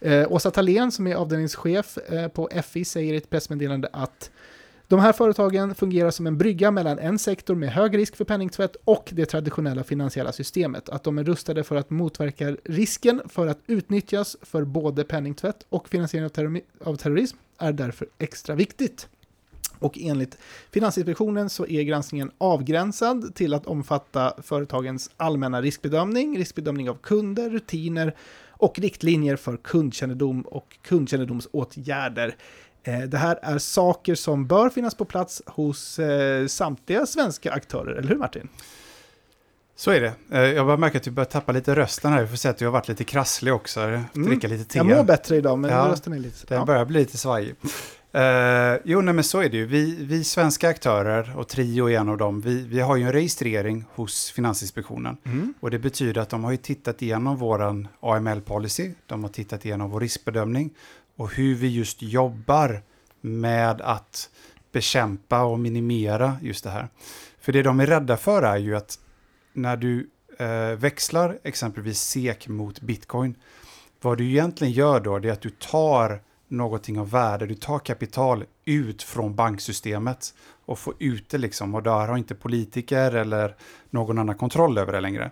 [0.00, 4.30] Eh, Åsa Thalén som är avdelningschef eh, på FI säger i ett pressmeddelande att
[4.88, 8.76] de här företagen fungerar som en brygga mellan en sektor med hög risk för penningtvätt
[8.84, 10.88] och det traditionella finansiella systemet.
[10.88, 15.88] Att de är rustade för att motverka risken för att utnyttjas för både penningtvätt och
[15.88, 19.08] finansiering av, terrorism, av terrorism är därför extra viktigt.
[19.78, 20.38] Och enligt
[20.70, 28.14] Finansinspektionen så är granskningen avgränsad till att omfatta företagens allmänna riskbedömning, riskbedömning av kunder, rutiner
[28.48, 32.36] och riktlinjer för kundkännedom och kundkännedomsåtgärder.
[32.84, 37.92] Eh, Det här är saker som bör finnas på plats hos eh, samtliga svenska aktörer,
[37.94, 38.48] eller hur Martin?
[39.76, 40.12] Så är det.
[40.30, 42.22] Eh, Jag bara märker att du börjar tappa lite rösten här.
[42.22, 44.00] Vi får se att du har varit lite krasslig också.
[44.12, 44.78] Dricka lite te.
[44.78, 46.46] Jag mår bättre idag, men Ja, rösten är lite...
[46.46, 46.64] Den Ja.
[46.64, 47.54] börjar bli lite svajig.
[48.14, 49.66] Eh, jo, nej, men så är det ju.
[49.66, 53.12] Vi, vi svenska aktörer, och Trio är en av dem, vi, vi har ju en
[53.12, 55.16] registrering hos Finansinspektionen.
[55.24, 55.54] Mm.
[55.60, 59.90] Och det betyder att de har ju tittat igenom våran AML-policy, de har tittat igenom
[59.90, 60.70] vår riskbedömning
[61.16, 62.82] och hur vi just jobbar
[63.20, 64.30] med att
[64.72, 66.88] bekämpa och minimera just det här.
[67.40, 68.98] För det de är rädda för är ju att
[69.52, 73.34] när du eh, växlar exempelvis SEK mot bitcoin,
[74.00, 78.44] vad du egentligen gör då är att du tar någonting av värde, du tar kapital
[78.64, 80.34] ut från banksystemet
[80.64, 83.56] och får ut det liksom och där har inte politiker eller
[83.90, 85.30] någon annan kontroll över det längre.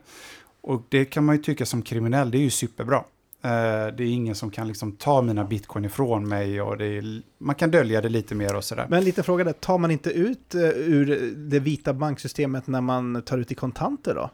[0.61, 3.05] Och det kan man ju tycka som kriminell, det är ju superbra.
[3.43, 7.23] Eh, det är ingen som kan liksom ta mina bitcoin ifrån mig och det är,
[7.39, 8.87] man kan dölja det lite mer och sådär.
[8.89, 13.23] Men lite fråga där, tar man inte ut eh, ur det vita banksystemet när man
[13.23, 14.31] tar ut i kontanter då?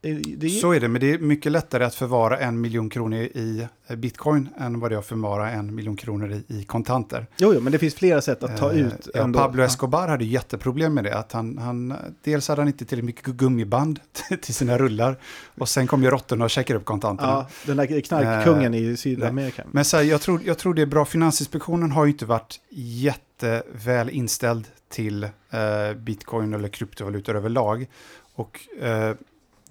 [0.00, 3.66] Det Så är det, men det är mycket lättare att förvara en miljon kronor i
[3.86, 7.26] eh, bitcoin än vad det är att förvara en miljon kronor i, i kontanter.
[7.36, 9.32] jo, jo, men det finns flera sätt att ta Eh, ut ja.
[9.34, 11.18] Pablo Escobar hade jätteproblem med det.
[11.18, 11.94] Att han, han,
[12.24, 14.00] dels hade han inte tillräckligt mycket gummiband
[14.42, 15.16] till sina rullar.
[15.58, 17.30] Och sen kom ju råttorna och checkade upp kontanterna.
[17.32, 19.64] Ja, den där knarkkungen Eh, i Sydamerika.
[19.70, 21.04] Men så här, jag, tror, jag tror det är bra.
[21.04, 27.86] Finansinspektionen har ju inte varit jätteväl inställd till eh, bitcoin eller kryptovalutor överlag.
[28.34, 29.14] Och eh,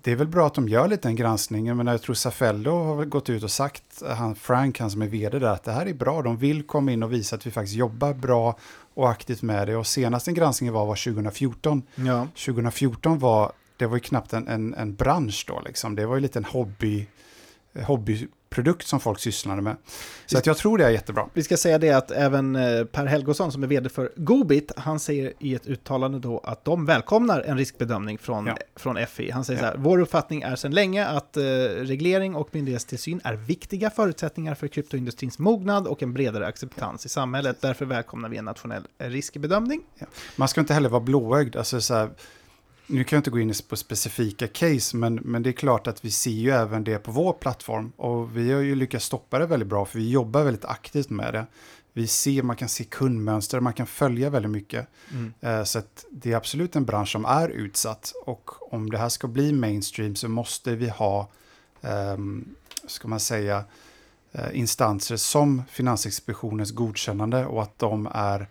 [0.08, 1.68] det är väl bra att de gör lite en granskning.
[1.68, 3.84] Jag, menar, jag tror Safello har gått ut och sagt,
[4.18, 6.22] han, Frank, han som är vd där, att det här är bra.
[6.22, 8.58] De vill komma in och visa att vi faktiskt jobbar bra
[8.93, 9.76] och aktivt med det.
[9.76, 11.84] Och senast en granskning var, var 2014.
[11.95, 12.28] Ja.
[12.45, 15.95] 2014 var, det var ju knappt en, en, en bransch då liksom.
[15.95, 17.08] Det var ju lite en hobby,
[18.50, 19.76] hobbyprodukt som folk sysslade med.
[20.26, 21.30] Så att jag tror det är jättebra.
[21.34, 25.00] Vi ska säga det att även eh, Per Helgosson som är vd för Gobit, han
[25.00, 28.58] säger i ett uttalande då att de välkomnar en riskbedömning från, Ja.
[28.76, 29.32] från FI.
[29.32, 29.66] Han säger Ja.
[29.66, 34.56] så här, vår uppfattning är sedan länge att eh, reglering och myndighetstillsyn är viktiga förutsättningar
[34.56, 37.58] för kryptoindustrins mognad och en bredare acceptans i samhället.
[37.62, 39.82] Därför välkomnar vi en nationell eh, riskbedömning.
[40.36, 41.56] Man ska inte heller vara blåögd.
[41.56, 42.10] Alltså så här,
[42.88, 46.06] nu kan jag inte gå in på specifika case, men, men det är klart att
[46.06, 47.92] vi ser ju även det på vår plattform.
[47.96, 51.34] Och vi har ju lyckats stoppa det väldigt bra, för vi jobbar väldigt aktivt med
[51.34, 51.46] det.
[51.94, 54.88] Vi ser, man kan se kundmönster, man kan följa väldigt mycket.
[55.42, 58.14] Eh, Så det är absolut en bransch som är utsatt.
[58.26, 61.30] Och om det här ska bli mainstream så måste vi ha,
[61.82, 62.56] um,
[62.88, 63.64] ska man säga,
[64.32, 68.48] eh, instanser som Finansinspektionens godkännande och att de är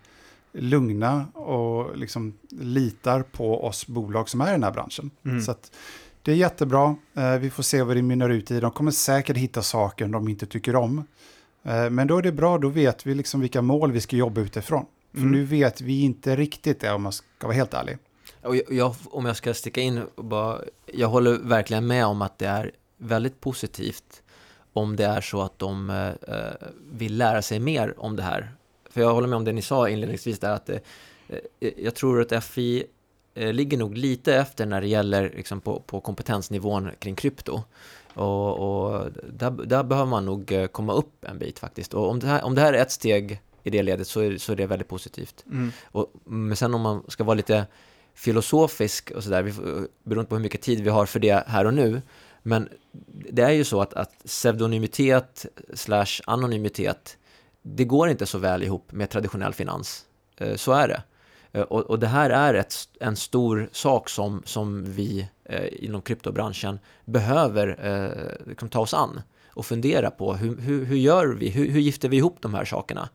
[0.59, 5.11] lugna och liksom litar på oss bolag som är i den här branschen.
[5.25, 5.41] Mm.
[5.41, 5.71] Så att
[6.21, 6.95] det är jättebra.
[7.13, 8.59] Eh, Vi får se vad det mynnar ut i.
[8.59, 11.03] De kommer säkert hitta saker de inte tycker om.
[11.63, 14.41] Eh, Men då är det bra, då vet vi liksom vilka mål vi ska jobba
[14.41, 14.85] utifrån.
[15.11, 15.31] För Mm.
[15.31, 17.97] nu vet vi inte riktigt det om man ska vara helt ärlig.
[18.43, 20.59] Och jag, om jag ska sticka in och bara,
[20.93, 24.21] jag håller verkligen med om att det är väldigt positivt
[24.73, 26.53] om det är så att de eh, eh,
[26.91, 28.51] vill lära sig mer om det här.
[28.89, 30.79] För jag håller med om det ni sa inledningsvis där att det,
[31.59, 32.83] eh, jag tror att FI
[33.35, 37.61] eh, ligger nog lite efter när det gäller liksom, på, på kompetensnivån kring krypto.
[38.13, 41.93] Och, och där, där, behöver man nog eh, komma upp en bit faktiskt.
[41.93, 44.37] Och om det här, om det här är ett steg i det ledet så är,
[44.37, 45.45] så är det väldigt positivt.
[45.45, 45.71] Mm.
[45.83, 47.65] Och, men sen om man ska vara lite
[48.13, 49.53] filosofisk och sådär,
[50.03, 52.01] beroende på hur mycket tid vi har för det här och nu,
[52.43, 52.69] men
[53.31, 57.17] det är ju så att, att pseudonymitet slash anonymitet,
[57.75, 60.05] det går inte så väl ihop med traditionell finans.
[60.37, 61.03] Eh, så är det.
[61.51, 66.01] Eh, och, och det här är ett, en stor sak som, som vi eh, inom
[66.01, 69.21] kryptobranschen behöver eh, liksom ta oss an
[69.57, 72.65] och fundera på hur, hur, hur gör vi, hur, hur, gifter vi ihop de här
[72.65, 73.09] sakerna?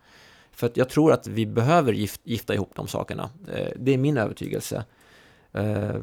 [0.52, 3.30] För att jag tror att vi behöver gift, gifta ihop de sakerna.
[3.54, 4.84] Eh, det är min övertygelse.
[5.52, 5.96] Eh,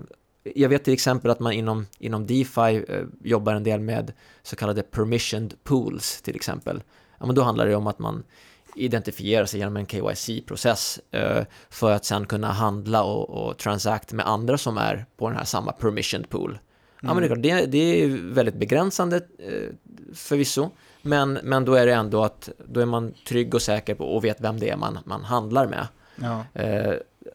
[0.43, 4.55] jag vet till exempel att man inom, inom DeFi eh, jobbar en del med så
[4.55, 6.83] kallade permissioned pools till exempel.
[7.19, 8.23] Ja, men då handlar det om att man
[8.75, 14.27] identifierar sig genom en KYC-process eh, för att sen kunna handla och, och transact med
[14.27, 16.49] andra som är på den här samma permissioned pool.
[16.49, 16.59] Mm.
[17.01, 17.71] Ja, men det, mm.
[17.71, 19.69] det, är väldigt begränsande eh,
[20.13, 20.69] förvisso,
[21.01, 24.25] men, men då är det ändå att då är man trygg och säker på och
[24.25, 25.87] vet vem det är man, man handlar med.
[26.15, 26.43] Ja.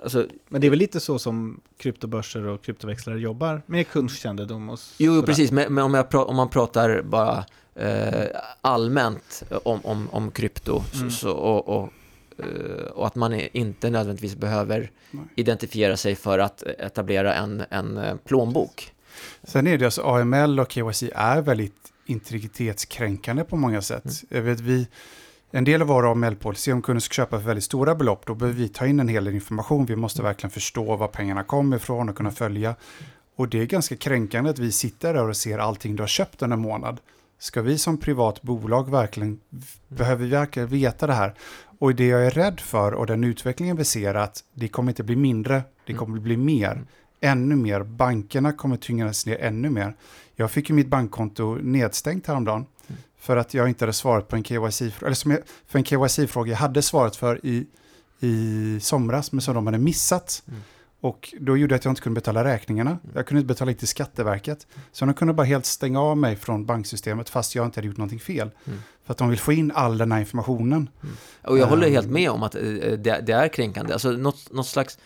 [0.03, 4.70] Alltså, men det är väl lite så som kryptobörser och kryptoväxlare jobbar med kundkännedom?
[4.70, 8.26] Och jo, precis, men, men om, jag, om man pratar bara eh,
[8.61, 11.11] allmänt om, om, om krypto mm.
[11.11, 11.91] så, och, och,
[12.39, 15.24] eh, och, att man inte nödvändigtvis behöver Nej.
[15.35, 18.93] identifiera sig för att etablera en, en eh, plånbok.
[19.43, 24.05] Sen är det alltså AML och KYC är väldigt integritetskränkande på många sätt.
[24.05, 24.14] Mm.
[24.28, 24.89] Jag vet, vi,
[25.57, 28.59] en del av våra AML-policy, om kunden ska köpa för väldigt stora belopp, då behöver
[28.59, 29.86] vi ta in en hel del information.
[29.86, 32.74] Vi måste verkligen förstå var pengarna kommer ifrån och kunna följa.
[33.36, 36.42] Och det är ganska kränkande att vi sitter där och ser allting du har köpt
[36.42, 37.00] under en månad.
[37.38, 39.64] Ska vi som privat bolag verkligen, mm.
[39.88, 41.34] behöver vi verkligen veta det här?
[41.78, 45.02] Och det jag är rädd för och den utvecklingen vi ser att det kommer inte
[45.02, 45.98] bli mindre, det mm.
[45.98, 46.72] kommer bli mer.
[46.72, 46.86] Mm.
[47.20, 49.94] Ännu mer, bankerna kommer tyngas ner ännu mer.
[50.36, 52.74] Jag fick ju mitt bankkonto nedstängt häromdagen mm.
[53.25, 56.51] För att jag inte hade svarat på en KYC-fråga, eller som jag, för en KYC-fråga
[56.51, 57.66] jag hade svarat för i,
[58.20, 60.43] i somras, men som de hade missat.
[60.49, 60.61] Mm.
[61.01, 62.91] Och då gjorde det att jag inte kunde betala räkningarna.
[62.91, 63.01] Mm.
[63.14, 64.66] Jag kunde inte betala in till Skatteverket.
[64.93, 67.97] Så de kunde bara helt stänga av mig från banksystemet fast jag inte hade gjort
[67.97, 68.51] någonting fel.
[68.64, 68.79] Mm.
[69.05, 70.89] För att de vill få in all den här informationen.
[71.03, 71.16] Mm.
[71.43, 73.93] Och jag håller helt med om att eh, det, det är kränkande.
[73.93, 74.99] Alltså något, något slags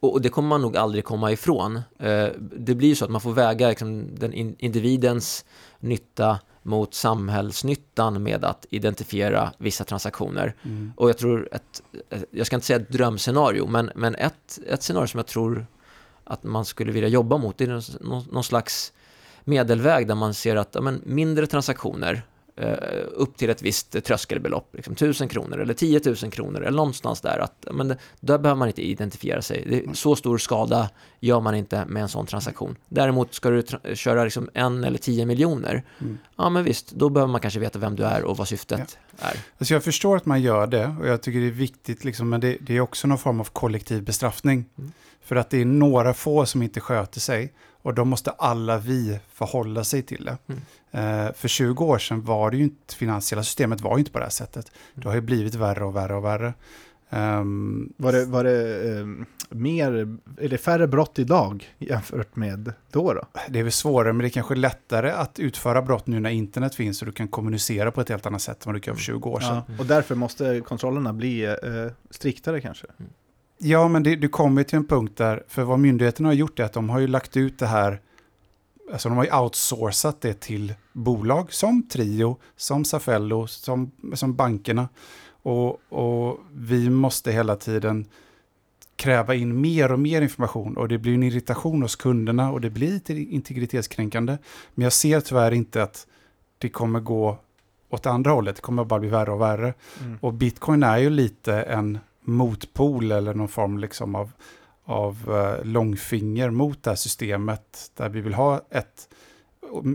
[0.00, 1.76] och det kommer man nog aldrig komma ifrån.
[1.76, 5.44] Eh, det blir ju så att man får väga liksom den individens
[5.80, 10.54] nytta mot samhällsnyttan med att identifiera vissa transaktioner.
[10.62, 10.92] Mm.
[10.96, 11.82] Och jag tror att,
[12.30, 15.66] jag ska inte säga ett drömscenario, men, men ett, ett scenario som jag tror
[16.24, 17.68] att man skulle vilja jobba mot, det är
[18.00, 18.92] någon, någon slags
[19.44, 22.22] medelväg där man ser att ja, men mindre transaktioner
[23.14, 27.38] upp till ett visst tröskelbelopp, liksom 1000 kronor eller 10 000 kronor eller någonstans där.
[27.38, 27.88] Att, men
[28.20, 29.64] där behöver man inte identifiera sig.
[29.66, 30.90] Det, så stor skada
[31.20, 32.76] gör man inte med en sån transaktion.
[32.88, 36.18] Däremot ska du köra liksom en eller tio miljoner, mm.
[36.36, 39.26] ja men visst, då behöver man kanske veta vem du är och vad syftet ja.
[39.26, 39.36] är.
[39.58, 42.40] Alltså jag förstår att man gör det och jag tycker det är viktigt, liksom, men
[42.40, 44.64] det, det är också någon form av kollektiv bestraffning.
[44.78, 44.92] Mm.
[45.22, 47.52] För att det är några få som inte sköter sig
[47.86, 50.38] och då måste alla vi förhålla sig till det.
[50.46, 51.26] Mm.
[51.26, 54.18] Uh, för 20 år sedan var det ju inte, finansiella systemet var ju inte på
[54.18, 54.72] det här sättet.
[54.72, 55.02] Mm.
[55.02, 56.54] Det har ju blivit värre och värre och värre.
[57.10, 63.22] Um, var det, var det um, mer, eller färre brott idag jämfört med då, då?
[63.48, 66.74] Det är väl svårare, men det är kanske lättare att utföra brott nu när internet
[66.74, 69.02] finns och du kan kommunicera på ett helt annat sätt än vad du kan för
[69.02, 69.62] 20 år sedan.
[69.68, 71.54] Ja, och därför måste kontrollerna bli uh,
[72.10, 72.86] striktare kanske?
[72.98, 73.12] Mm.
[73.58, 76.64] Ja, men det, du kommer till en punkt där, för vad myndigheterna har gjort är
[76.64, 78.00] att de har ju lagt ut det här,
[78.92, 84.88] alltså de har ju outsourcat det till bolag som Trio, som Safello, som, som bankerna.
[85.42, 88.06] Och, och vi måste hela tiden
[88.96, 92.70] kräva in mer och mer information och det blir en irritation hos kunderna och det
[92.70, 94.38] blir lite integritetskränkande.
[94.74, 96.06] Men jag ser tyvärr inte att
[96.58, 97.38] det kommer gå
[97.90, 99.74] åt andra hållet, det kommer bara bli värre och värre.
[100.00, 100.18] Mm.
[100.20, 104.32] Och bitcoin är ju lite en motpol eller någon form liksom av,
[104.84, 107.90] av eh, långfinger mot det här systemet.
[107.94, 109.08] Där vi vill ha ett,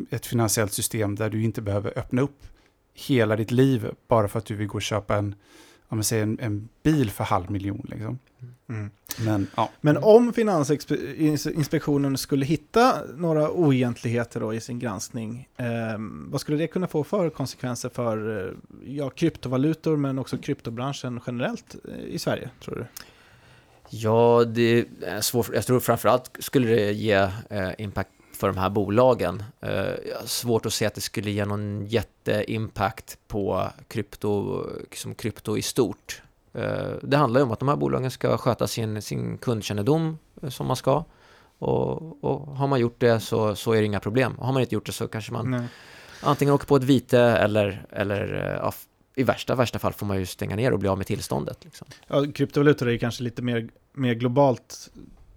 [0.09, 2.47] ett finansiellt system där du inte behöver öppna upp
[2.93, 5.35] hela ditt liv bara för att du vill gå och köpa en,
[5.91, 7.87] om man säger en, en bil för halv miljon.
[7.89, 8.19] Liksom.
[8.69, 8.89] Mm.
[9.25, 9.69] Men, ja.
[9.81, 15.65] Men om Finansinspektionen skulle hitta några oegentligheter då i sin granskning, eh,
[15.99, 18.53] vad skulle det kunna få för konsekvenser för eh,
[18.85, 22.85] ja, kryptovalutor men också kryptobranschen generellt eh, i Sverige, tror du?
[23.89, 25.49] Ja, det är svårt.
[25.53, 28.11] Jag tror framförallt skulle det ge eh, impact
[28.41, 29.43] för de här bolagen.
[29.61, 34.63] Eh, svårt att se att det skulle ge någon jätteimpact på krypto,
[34.95, 36.21] som krypto i stort.
[36.53, 40.49] Eh, det handlar ju om att de här bolagen ska sköta sin, sin kundkännedom eh,
[40.49, 41.03] som man ska.
[41.59, 44.37] Och, och har man gjort det så, så är det inga problem.
[44.39, 45.67] Har man inte gjort det så kanske man Nej.
[46.21, 48.73] antingen åker på ett vite eller, eller ja,
[49.15, 51.63] i värsta, värsta fall får man ju stänga ner och bli av med tillståndet.
[51.63, 51.87] Liksom.
[52.07, 54.89] Ja, kryptovalutor är ju kanske lite mer, mer globalt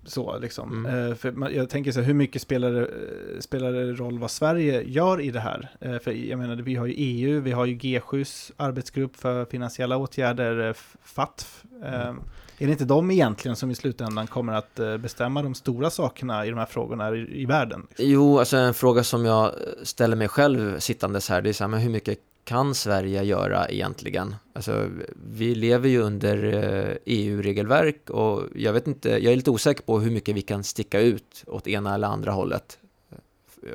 [0.06, 0.86] så liksom.
[0.86, 1.10] Mm.
[1.10, 4.18] Eh, för man, jag tänker så här, hur mycket spelar det, eh, spelar det roll
[4.18, 5.70] vad Sverige gör i det här?
[5.80, 9.96] Eh, för jag menar, vi har ju EU, vi har ju G7s arbetsgrupp för finansiella
[9.96, 11.64] åtgärder, FATF.
[11.82, 12.20] Mm.
[12.58, 16.50] Är det inte de egentligen som i slutändan kommer att bestämma de stora sakerna i
[16.50, 17.86] de här frågorna i, i världen?
[17.98, 19.52] Jo, alltså en fråga som jag
[19.82, 23.68] ställer mig själv sittandes här, det är så här, men hur mycket kan Sverige göra
[23.68, 24.36] egentligen?
[24.52, 29.82] Alltså, vi lever ju under eh, EU-regelverk och jag vet inte, jag är lite osäker
[29.82, 32.78] på hur mycket vi kan sticka ut åt ena eller andra hållet.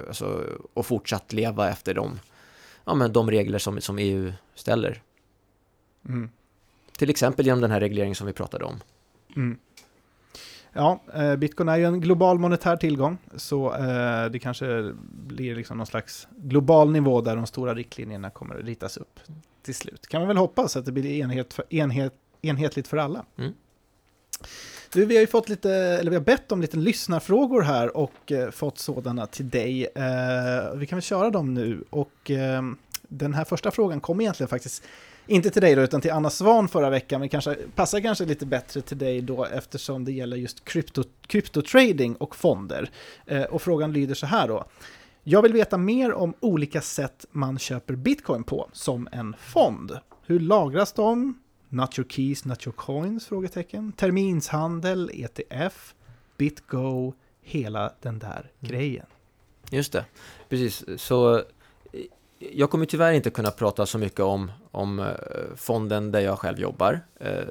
[0.08, 0.44] Alltså,
[0.74, 2.20] och fortsatt leva efter de,
[2.86, 5.02] ja, men de regler som, som EU ställer.
[6.08, 6.30] Mm.
[6.98, 8.80] Till exempel genom den här regleringen som vi pratade om.
[9.36, 9.58] Mm.
[10.74, 15.78] Ja, eh, bitcoin är ju en global monetär tillgång, så eh, det kanske blir liksom
[15.78, 19.20] någon slags global nivå där de stora riktlinjerna kommer att ritas upp
[19.62, 20.08] till slut.
[20.08, 23.26] Kan man väl hoppas att det blir enhet för, enhet, enhetligt för alla.
[23.38, 23.54] Mm.
[24.94, 28.32] Du, vi har ju fått lite, eller vi har bett om lite lyssnarfrågor här och
[28.32, 29.88] eh, fått sådana till dig.
[30.76, 32.32] Vi kan väl köra dem nu och
[33.10, 34.84] den här första frågan kom egentligen faktiskt
[35.30, 38.46] inte till dig då, utan till Anna Svan förra veckan, men kanske, passar kanske lite
[38.46, 42.90] bättre till dig då eftersom det gäller just krypto, kryptotrading och fonder.
[43.26, 44.66] Eh, och frågan lyder så här då.
[45.24, 50.00] Jag vill veta mer om olika sätt man köper bitcoin på som en fond.
[50.26, 51.40] Hur lagras de?
[51.70, 53.26] Not your keys, not your coins?
[53.26, 53.92] Frågetecken.
[53.92, 55.96] Terminshandel, ETF,
[56.38, 59.06] BitGo, hela den där grejen.
[59.70, 60.06] Just det,
[60.50, 60.86] precis.
[60.98, 61.44] Så eh,
[62.40, 65.06] jag kommer tyvärr inte kunna prata så mycket om, om eh,
[65.56, 67.44] fonden där jag själv jobbar eh,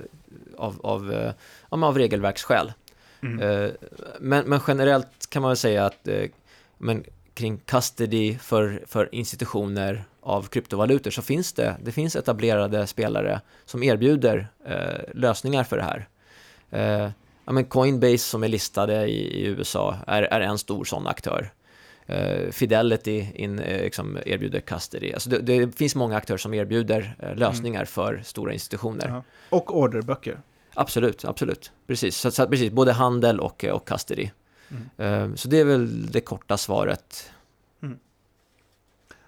[0.56, 1.32] av, av, eh,
[1.68, 2.72] av regelverksskäl.
[3.22, 3.70] Mm.
[4.20, 6.08] Men, men generellt kan man väl säga att
[6.78, 7.04] men
[7.34, 13.82] kring custody för, för institutioner av kryptovalutor så finns det, det finns etablerade spelare som
[13.82, 14.48] erbjuder
[15.12, 16.08] lösningar för det här.
[17.44, 21.50] Ja, men Coinbase som är listade i, i USA är, är en stor sån aktör.
[22.08, 25.12] Eh, Fidelity in, eh, liksom erbjuder custody.
[25.12, 29.08] Alltså det, det finns många aktörer som erbjuder eh, lösningar för stora institutioner.
[29.08, 29.22] Ja.
[29.50, 30.40] Och orderböcker.
[30.74, 31.72] Absolut, absolut.
[31.86, 34.30] Precis, så, så, precis både handel och, och custody.
[34.96, 35.36] Mm.
[35.36, 37.30] Så det är väl det korta svaret.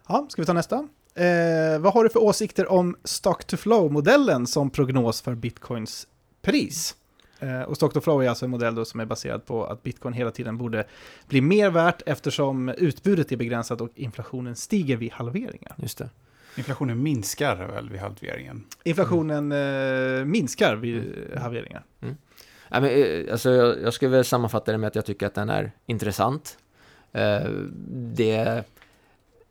[0.08, 0.88] Ja, ska vi ta nästa?
[1.14, 6.06] Eh, vad har du för åsikter om stock to flow-modellen som prognos för bitcoins
[6.42, 6.96] pris?
[7.41, 9.82] Eh, och stock to flow är alltså en modell då som är baserad på att
[9.82, 10.84] bitcoin hela tiden borde
[11.28, 15.74] bli mer värt eftersom utbudet är begränsat och inflationen stiger vid halveringar.
[15.76, 16.11] Just det.
[16.57, 18.64] Inflationen minskar väl vid halveringen?
[18.84, 21.84] Inflationen eh, minskar vid halveringar.
[22.01, 25.34] Nej, men, eh, alltså, jag, jag skulle väl sammanfatta det med att jag tycker att
[25.34, 26.59] den är intressant.
[27.12, 27.41] Eh,
[28.14, 28.64] Det är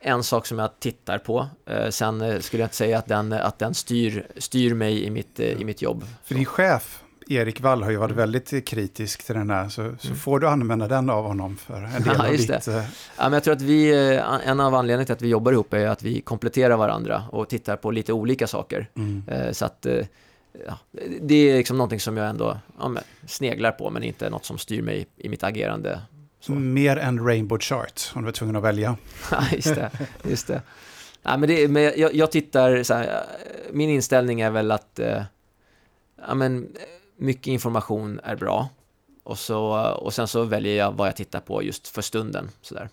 [0.00, 1.48] en sak som jag tittar på.
[1.66, 5.10] Eh, Sen eh, skulle jag inte säga att den, att den styr, styr mig i
[5.10, 6.04] mitt, eh, i mitt jobb.
[6.24, 10.14] För din chef, Erik Wall, har ju varit väldigt kritisk till den här, så, så
[10.14, 12.68] får du använda den av honom för en del Ja, av ditt...
[12.68, 12.82] eh, Ja,
[13.18, 15.86] men jag tror att vi, eh, en av anledningarna till att vi jobbar ihop är
[15.86, 18.88] att vi kompletterar varandra och tittar på lite olika saker.
[18.96, 19.22] Mm.
[19.28, 19.86] Eh, Så att
[20.66, 20.78] ja,
[21.20, 22.94] det är liksom någonting som jag ändå ja,
[23.26, 26.00] sneglar på, men inte något som styr mig i mitt agerande.
[26.40, 26.52] Så.
[26.52, 28.96] Mer än Rainbow Chart, om du var tvungen att välja.
[29.30, 29.90] Ja, just det.
[30.28, 30.62] Just det.
[31.22, 33.22] Nej, men det, men jag, jag tittar här,
[33.72, 35.00] min inställning är väl att
[36.28, 36.68] ja, men,
[37.20, 38.68] mycket information är bra.
[39.22, 42.50] Och, så, och sen så väljer jag vad jag tittar på just för stunden.
[42.62, 42.88] Så där.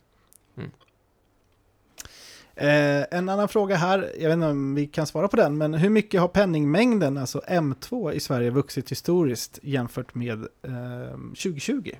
[2.59, 5.73] Eh, en annan fråga här, jag vet inte om vi kan svara på den, men
[5.73, 11.91] hur mycket har penningmängden, alltså M2 i Sverige, vuxit historiskt jämfört med eh, 2020?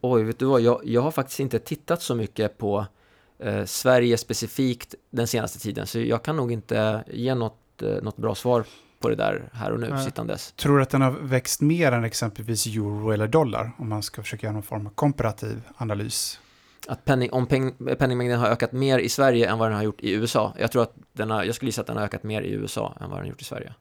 [0.00, 0.60] Oj, vet du vad?
[0.60, 2.86] Jag, jag har faktiskt inte tittat så mycket på
[3.38, 8.16] eh, Sverige specifikt den senaste tiden, så jag kan nog inte ge något, eh, något
[8.16, 8.64] bra svar
[9.04, 10.04] på det där här och nu, Nej.
[10.04, 10.52] sittandes.
[10.52, 13.72] Tror du att den har växt mer än exempelvis euro eller dollar?
[13.78, 16.40] Om man ska försöka göra någon form av komparativ analys.
[16.88, 20.00] Att penning, om peng, penningmängden har ökat mer i Sverige än vad den har gjort
[20.00, 20.54] i USA.
[20.58, 22.96] Jag tror att den har, jag skulle gissa att den har ökat mer i USA
[23.00, 23.74] än vad den har gjort i Sverige.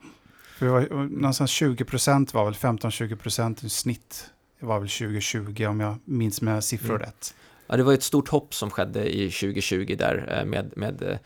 [0.57, 4.29] För var, någonstans 20 procent var väl 15-20 procent i snitt.
[4.59, 7.01] Det var väl 2020 om jag minns mina siffror Mm.
[7.01, 7.35] rätt.
[7.67, 11.19] Ja, det var ett stort hopp som skedde i 2020 där eh, med, med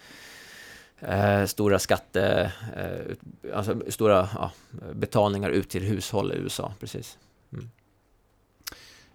[0.99, 4.51] eh, stora skatte, eh, alltså stora ja,
[4.93, 7.17] betalningar ut till hushåll i USA, precis.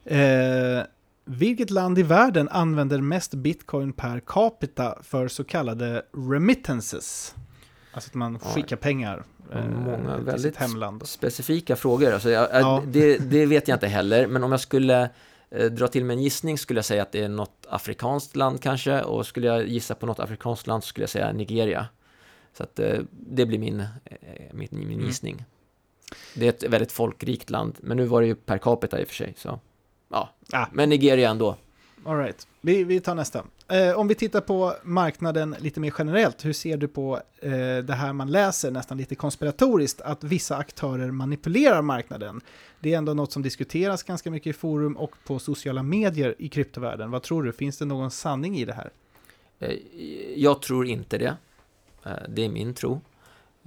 [0.05, 0.83] Eh,
[1.25, 7.35] vilket land i världen använder mest bitcoin per capita för så kallade remittances?
[7.93, 8.49] Alltså att man Ja.
[8.51, 9.23] skickar pengar
[9.53, 11.09] eh, Många väldigt hemland.
[11.09, 12.83] Specifika frågor, alltså jag, Ja.
[12.87, 15.09] det, det vet jag inte heller, men om jag skulle eh,
[15.71, 19.03] dra till med en gissning skulle jag säga att det är något afrikanskt land kanske
[19.03, 21.87] och skulle jag gissa på något afrikanskt land skulle jag säga Nigeria.
[22.57, 23.87] Så att eh, det blir min, eh,
[24.53, 25.07] min, min Mm.
[25.07, 25.45] gissning.
[26.35, 29.09] Det är ett väldigt folkrikt land, men nu var det ju per capita i och
[29.09, 29.35] för sig.
[29.37, 29.61] Så.
[30.09, 30.67] Ja, Ah.
[30.73, 31.57] men Nigeria ändå.
[32.05, 32.47] All right.
[32.61, 33.45] vi, vi tar nästa.
[33.73, 37.95] Eh, om vi tittar på marknaden lite mer generellt, hur ser du på eh, det
[37.95, 42.41] här man läser nästan lite konspiratoriskt, att vissa aktörer manipulerar marknaden?
[42.81, 46.49] Det är ändå något som diskuteras ganska mycket i forum och på sociala medier i
[46.49, 47.11] kryptovärlden.
[47.11, 48.91] Vad tror du, finns det någon sanning i det här?
[49.59, 49.77] Eh,
[50.37, 51.37] jag tror inte det.
[52.05, 53.01] Eh, det är min tro.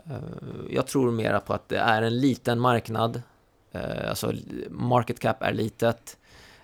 [0.06, 0.16] Eh,
[0.70, 3.22] jag tror mera på att det är en liten marknad.
[4.10, 4.34] Alltså
[4.70, 6.18] market cap är litet.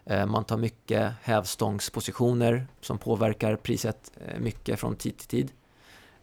[0.05, 5.51] Eh, Man tar mycket hävstångspositioner som påverkar priset eh, mycket från tid till tid.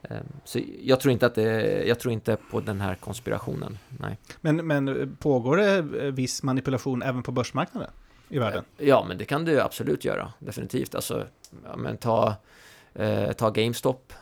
[0.02, 3.78] Eh, Så jag tror inte att det, jag tror inte på den här konspirationen.
[3.88, 4.18] Nej.
[4.40, 7.90] Men, men pågår det viss manipulation även på börsmarknaden
[8.28, 8.64] i världen?
[8.76, 10.32] Ja, men det kan du absolut göra.
[10.38, 10.94] Definitivt.
[10.94, 11.26] Alltså,
[11.64, 12.34] ja, men ta,
[12.94, 14.12] eh, ta GameStop.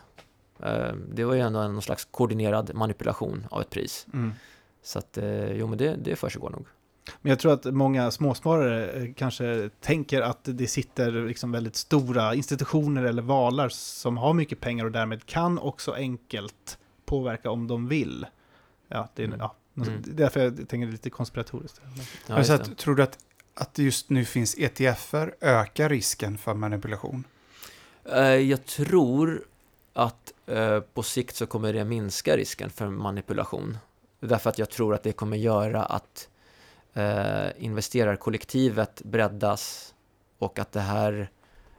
[0.63, 4.07] Eh, det var ju ändå någon slags koordinerad manipulation av ett pris.
[4.13, 4.33] Mm.
[4.83, 6.65] Så att, eh, jo men det, det försiggår nog.
[7.21, 12.35] Men jag tror att många småsparare eh, kanske tänker att det sitter liksom väldigt stora
[12.35, 17.87] institutioner eller valar som har mycket pengar och därmed kan också enkelt påverka om de
[17.87, 18.25] vill.
[18.87, 19.39] Ja, det är, Mm.
[19.39, 20.01] ja, Mm.
[20.05, 21.81] det är därför jag tänker lite konspiratoriskt.
[22.27, 23.17] Ja, just att, tror du att,
[23.53, 27.23] att det just nu finns ETFer ökar risken för manipulation?
[28.13, 29.41] Eh, jag tror
[29.93, 33.77] att eh, på sikt så kommer det minska risken för manipulation.
[34.19, 36.29] Därför att jag tror att det kommer göra att
[36.97, 39.93] eh, investerarkollektivet breddas
[40.37, 41.29] och att det här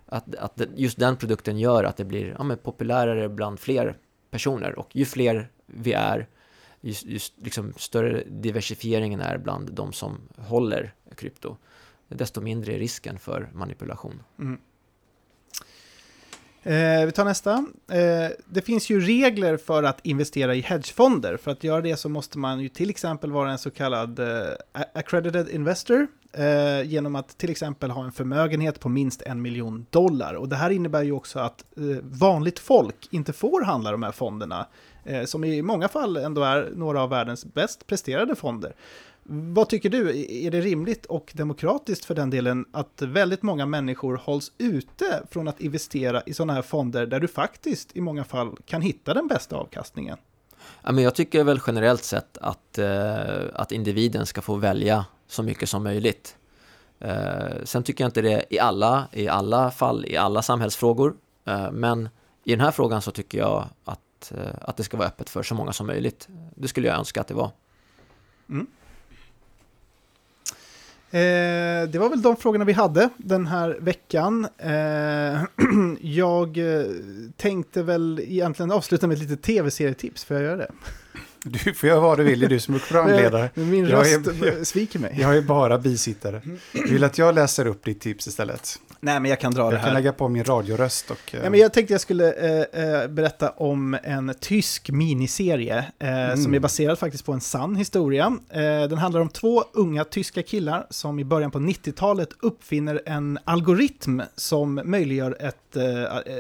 [0.07, 3.99] att, att just den produkten gör att det blir ja, men populärare bland fler
[4.31, 6.29] personer och ju fler vi är
[6.81, 11.57] ju just liksom större diversifieringen är bland de som håller krypto
[12.09, 14.23] desto mindre är risken för manipulation.
[14.39, 14.61] Mm.
[16.69, 17.53] Eh, vi tar nästa.
[17.91, 21.37] Eh, det finns ju regler för att investera i hedgefonder.
[21.37, 24.53] För att göra det så måste man ju till exempel vara en så kallad eh,
[24.95, 26.07] accredited investor.
[26.33, 30.35] Eh, genom att till exempel ha en förmögenhet på minst en miljon dollar.
[30.35, 34.13] Och det här innebär ju också att eh, vanligt folk inte får handla de här
[34.13, 34.67] fonderna.
[35.05, 38.73] Eh, som i många fall ändå är några av världens bäst presterade fonder.
[39.31, 40.27] Vad tycker du?
[40.47, 45.49] Är det rimligt och demokratiskt för den delen att väldigt många människor hålls ute från
[45.49, 49.29] att investera i sådana här fonder där du faktiskt i många fall kan hitta den
[49.29, 50.19] bästa avkastningen?
[50.83, 55.43] Ja, men jag tycker väl generellt sett att, eh, att individen ska få välja så
[55.43, 56.37] mycket som möjligt.
[57.01, 61.15] Eh, sen tycker jag inte det i alla, i alla fall, i alla samhällsfrågor.
[61.45, 62.09] Eh, men
[62.45, 65.55] i den här frågan så tycker jag att, att det ska vara öppet för så
[65.55, 66.29] många som möjligt.
[66.55, 67.51] Det skulle jag önska att det var.
[71.11, 74.47] Eh, det var väl de frågorna vi hade den här veckan.
[74.59, 75.43] Eh,
[76.01, 76.85] jag eh,
[77.37, 80.71] tänkte väl egentligen avsluta med ett litet tv-serietips, får jag göra det?
[81.45, 83.51] Du får göra vad du vill, det är du som är programledare.
[83.55, 85.17] Min Jag är- röst eh, sviker mig.
[85.21, 86.41] Jag är bara bisittare.
[86.73, 88.79] Du vill att jag läser upp ditt tips istället?
[89.01, 89.95] Nej, men jag kan dra det Jag kan här.
[89.95, 91.35] lägga på min radioröst och...
[91.35, 96.35] eh, Ja, men jag tänkte jag skulle eh, eh, berätta om en tysk miniserie eh,
[96.43, 98.37] som är baserad faktiskt på en sann historia.
[98.51, 103.39] Eh, den handlar om två unga tyska killar som i början på 90-talet uppfinner en
[103.45, 105.85] algoritm som möjliggör ett eh,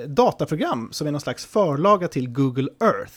[0.06, 3.14] dataprogram som är någon slags förlaga till Google Earth.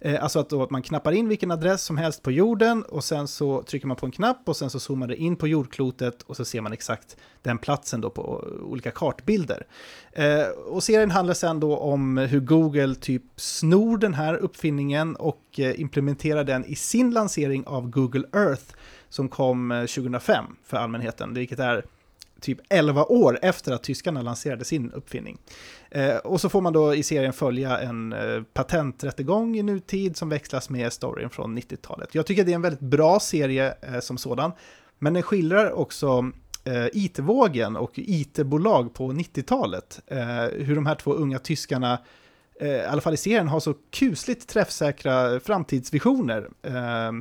[0.00, 3.04] Eh, Alltså att, då att man knappar in vilken adress som helst på jorden och
[3.04, 6.22] sen så trycker man på en knapp och sen så zoomar det in på jordklotet
[6.22, 9.66] och så ser man exakt den platsen då på eh, olika kartbilder.
[10.12, 15.42] Eh, och serien handlar sen då om hur Google typ snor den här uppfinningen och
[15.58, 18.74] eh, implementerar den i sin lansering av Google Earth
[19.08, 21.84] som kom eh, 2005 för allmänheten, vilket är
[22.40, 25.38] typ 11 år efter att tyskarna lanserade sin uppfinning.
[25.90, 30.28] Eh, och så får man då i serien följa en eh, patenträttegång i nutid som
[30.28, 32.14] växlas med storyn från 90-talet.
[32.14, 34.52] Jag tycker det är en väldigt bra serie eh, som sådan,
[34.98, 36.32] men den skildrar också
[36.64, 40.00] eh, IT-vågen och IT-bolag på 90-talet.
[40.06, 40.18] Eh,
[40.52, 41.98] hur de här två unga tyskarna,
[42.60, 46.48] eh, i alla fall i serien, har så kusligt träffsäkra framtidsvisioner.
[46.62, 47.12] Eh,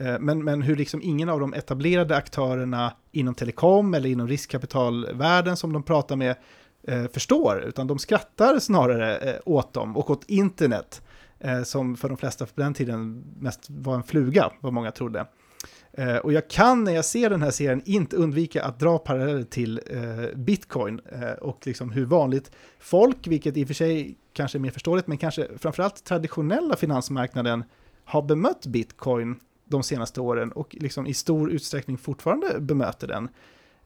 [0.00, 5.56] Eh, men, men hur liksom ingen av de etablerade aktörerna inom telekom eller inom riskkapitalvärlden
[5.56, 6.36] som de pratar med
[6.82, 11.02] eh, förstår, utan de skrattar snarare eh, åt dem och åt internet,
[11.38, 15.26] eh, som för de flesta på den tiden mest var en fluga, vad många trodde.
[15.92, 19.42] Eh, och jag kan när jag ser den här serien inte undvika att dra paralleller
[19.42, 24.58] till eh, bitcoin eh, och liksom hur vanligt folk, vilket i och för sig kanske
[24.58, 27.64] är mer förståeligt, men kanske framförallt traditionella finansmarknaden
[28.04, 33.28] har bemött bitcoin de senaste åren och liksom i stor utsträckning fortfarande bemöter den.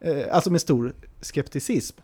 [0.00, 2.00] eh, alltså med stor skepticism.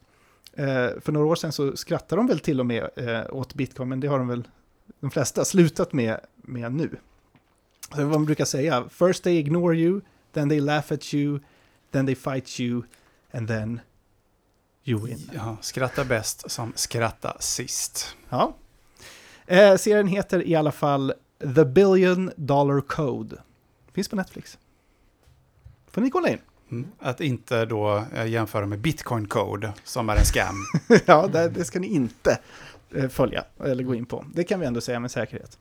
[0.52, 3.88] Eh, för några år sedan så skrattade de väl till och med eh, åt bitcoin,
[3.88, 4.48] men det har de väl
[5.00, 6.96] de flesta slutat med, med nu.
[7.94, 10.00] Så vad man brukar säga, first they ignore you,
[10.32, 11.40] then they laugh at you,
[11.90, 12.82] then they fight you,
[13.32, 13.80] and then
[14.84, 15.30] you win.
[15.34, 18.16] Ja, skratta bäst som skratta sist.
[18.28, 18.56] Ja.
[19.46, 21.12] Eh, serien heter i alla fall
[21.54, 23.36] The Billion Dollar Code.
[23.94, 24.58] Finns på Netflix.
[25.86, 26.38] Får ni kolla in.
[26.70, 26.88] Mm.
[26.98, 30.54] Att inte då eh, jämföra med Bitcoin Code som är en scam.
[31.06, 32.38] ja, det, det, ska ni inte
[32.90, 34.24] eh, följa eller gå in på.
[34.34, 35.58] Det kan vi ändå säga med säkerhet.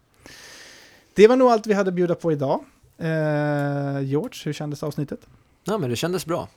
[1.13, 2.63] Det var nog allt vi hade att bjuda på idag.
[2.97, 5.19] Eh, George, hur kändes avsnittet?
[5.63, 6.49] Ja, men det kändes bra.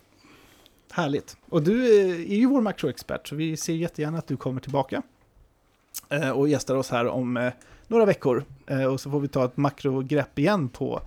[0.90, 1.36] Härligt.
[1.48, 2.00] Och du
[2.30, 5.02] är ju vår makroexpert, så vi ser jättegärna att du kommer tillbaka
[6.08, 7.52] eh, och gästar oss här om eh,
[7.86, 8.44] några veckor.
[8.66, 11.02] Eh, och så får vi ta ett makrogrepp igen på,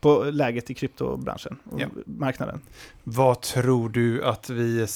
[0.00, 1.86] på läget i kryptobranschen och Ja.
[2.04, 2.60] marknaden.
[3.04, 4.86] Vad tror du att vi,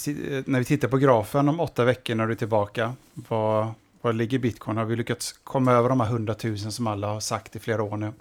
[0.47, 3.67] när vi tittar på grafen om åtta veckor när du är tillbaka, vad,
[4.01, 4.77] vad ligger bitcoin?
[4.77, 7.97] Har vi lyckats komma över de här hundratusen som alla har sagt i flera år
[7.97, 8.13] nu?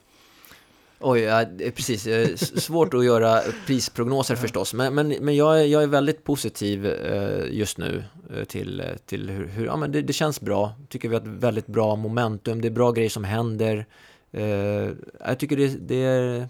[1.06, 1.46] Oj, ja,
[1.76, 2.04] precis.
[2.04, 5.88] Det är s- svårt att göra prisprognoser förstås, men, men, men jag, är, jag är
[5.88, 8.04] väldigt positiv eh, just nu
[8.38, 10.74] eh, till, till hur, hur ja, men det, det känns bra.
[10.90, 13.86] Tycker vi har ett väldigt bra momentum, det är bra grejer som händer.
[14.34, 14.90] Eh,
[15.26, 16.48] jag tycker det, det, är,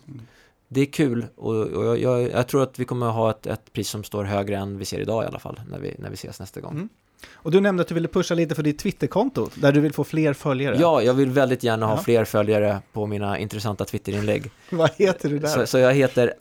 [0.68, 3.90] det är kul och, och jag, jag, tror att vi kommer ha ett, ett pris
[3.90, 6.40] som står högre än vi ser idag i alla fall, när vi, när vi ses
[6.40, 6.72] nästa gång.
[6.72, 6.90] Mm.
[7.34, 10.04] Och du nämnde att du ville pusha lite för ditt Twitterkonto, där du vill få
[10.04, 10.78] fler följare.
[10.80, 12.02] Ja, jag vill väldigt gärna ha Ja.
[12.02, 14.52] fler följare på mina intressanta Twitterinlägg.
[14.70, 15.48] Vad heter du där?
[15.48, 16.34] Så, så jag heter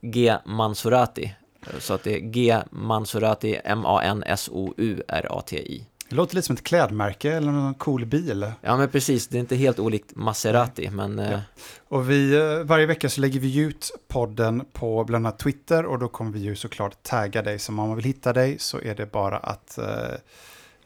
[0.00, 1.34] @gmansurati.
[1.78, 5.86] Så att det är G Mansurati, M-A-N-S-O-U-R-A-T-I.
[6.08, 8.52] Det låter lite som ett klädmärke eller någon cool bil.
[8.60, 11.40] Ja men precis, det är inte helt olikt Maserati, men eh, Ja.
[11.88, 15.98] Och vi, eh, varje vecka så lägger vi ut podden på bland annat Twitter och
[15.98, 17.58] då kommer vi ju såklart tagga dig.
[17.58, 19.84] Så om man vill hitta dig så är det bara att, eh,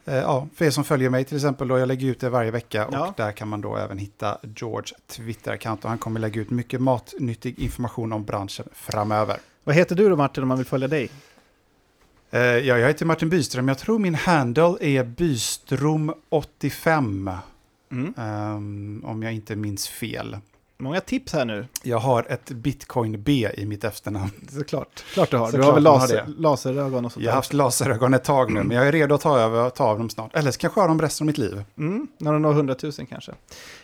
[0.05, 2.51] eh, ja, för er som följer mig till exempel då, jag lägger ut det varje
[2.51, 3.13] vecka och Ja.
[3.17, 7.59] där kan man då även hitta George Twitter-account och han kommer lägga ut mycket matnyttig
[7.59, 9.37] information om branschen framöver.
[9.63, 11.09] Vad heter du då Martin om man vill följa dig?
[12.31, 17.37] Eh, ja, jag heter Martin Byström, jag tror min handle är Bystrom85
[17.91, 18.13] Mm.
[18.17, 20.37] ehm, om jag inte minns fel.
[20.77, 24.29] Många tips här nu, Jag har ett bitcoin-B i mitt efternamn.
[24.49, 25.03] såklart.
[25.13, 25.45] Klart du har.
[25.45, 28.51] Du Såklart har väl har laser, laserögon och sånt Jag har haft laserögon ett tag
[28.53, 30.35] nu, men jag är redo att ta, över, ta av dem snart.
[30.35, 31.63] Eller så kanske jag har dem resten av mitt liv.
[31.77, 33.31] Mm, när de når 100 000 kanske.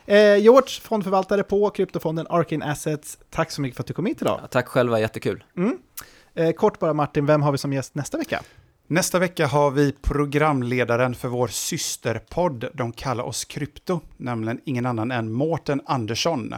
[0.06, 3.18] Eh, George, fondförvaltare på kryptofonden Arcane Assets.
[3.30, 4.42] Tack så mycket för att du kom hit idag.
[4.52, 5.44] tack själva, jättekul.
[5.58, 5.78] Mm.
[6.38, 8.42] Eh, kort bara Martin, vem har vi som gäst nästa vecka?
[8.88, 15.12] Nästa vecka har vi programledaren för vår systerpodd, De kallar oss krypto, nämligen ingen annan
[15.12, 16.56] än Mårten Andersson.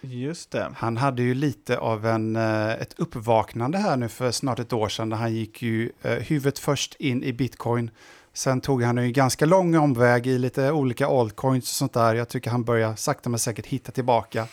[0.00, 0.72] Just det.
[0.76, 4.88] Han hade ju lite av en, eh, ett uppvaknande här nu för snart ett år
[4.88, 7.90] sedan, där han gick ju eh, huvudet först in i bitcoin,
[8.32, 12.14] sen tog han en ganska lång omväg i lite olika altcoins och sånt där.
[12.14, 14.46] Jag tycker han börjar sakta men säkert hitta tillbaka.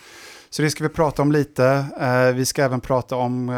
[0.50, 1.86] Så det ska vi prata om lite.
[2.00, 3.50] Eh, vi ska även prata om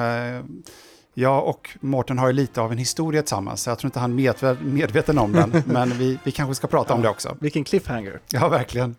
[1.20, 4.12] jag och Mårten har ju lite av en historia tillsammans, så jag tror inte han
[4.12, 7.38] är medve- medveten om den, men vi, vi kanske ska prata om det också.
[7.40, 8.20] Vilken cliffhanger.
[8.32, 8.96] Ja, verkligen.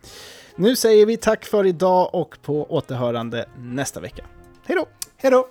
[0.55, 4.23] Nu säger vi tack för idag och på återhörande nästa vecka.
[4.65, 4.85] Hej då!
[5.17, 5.47] Hej då!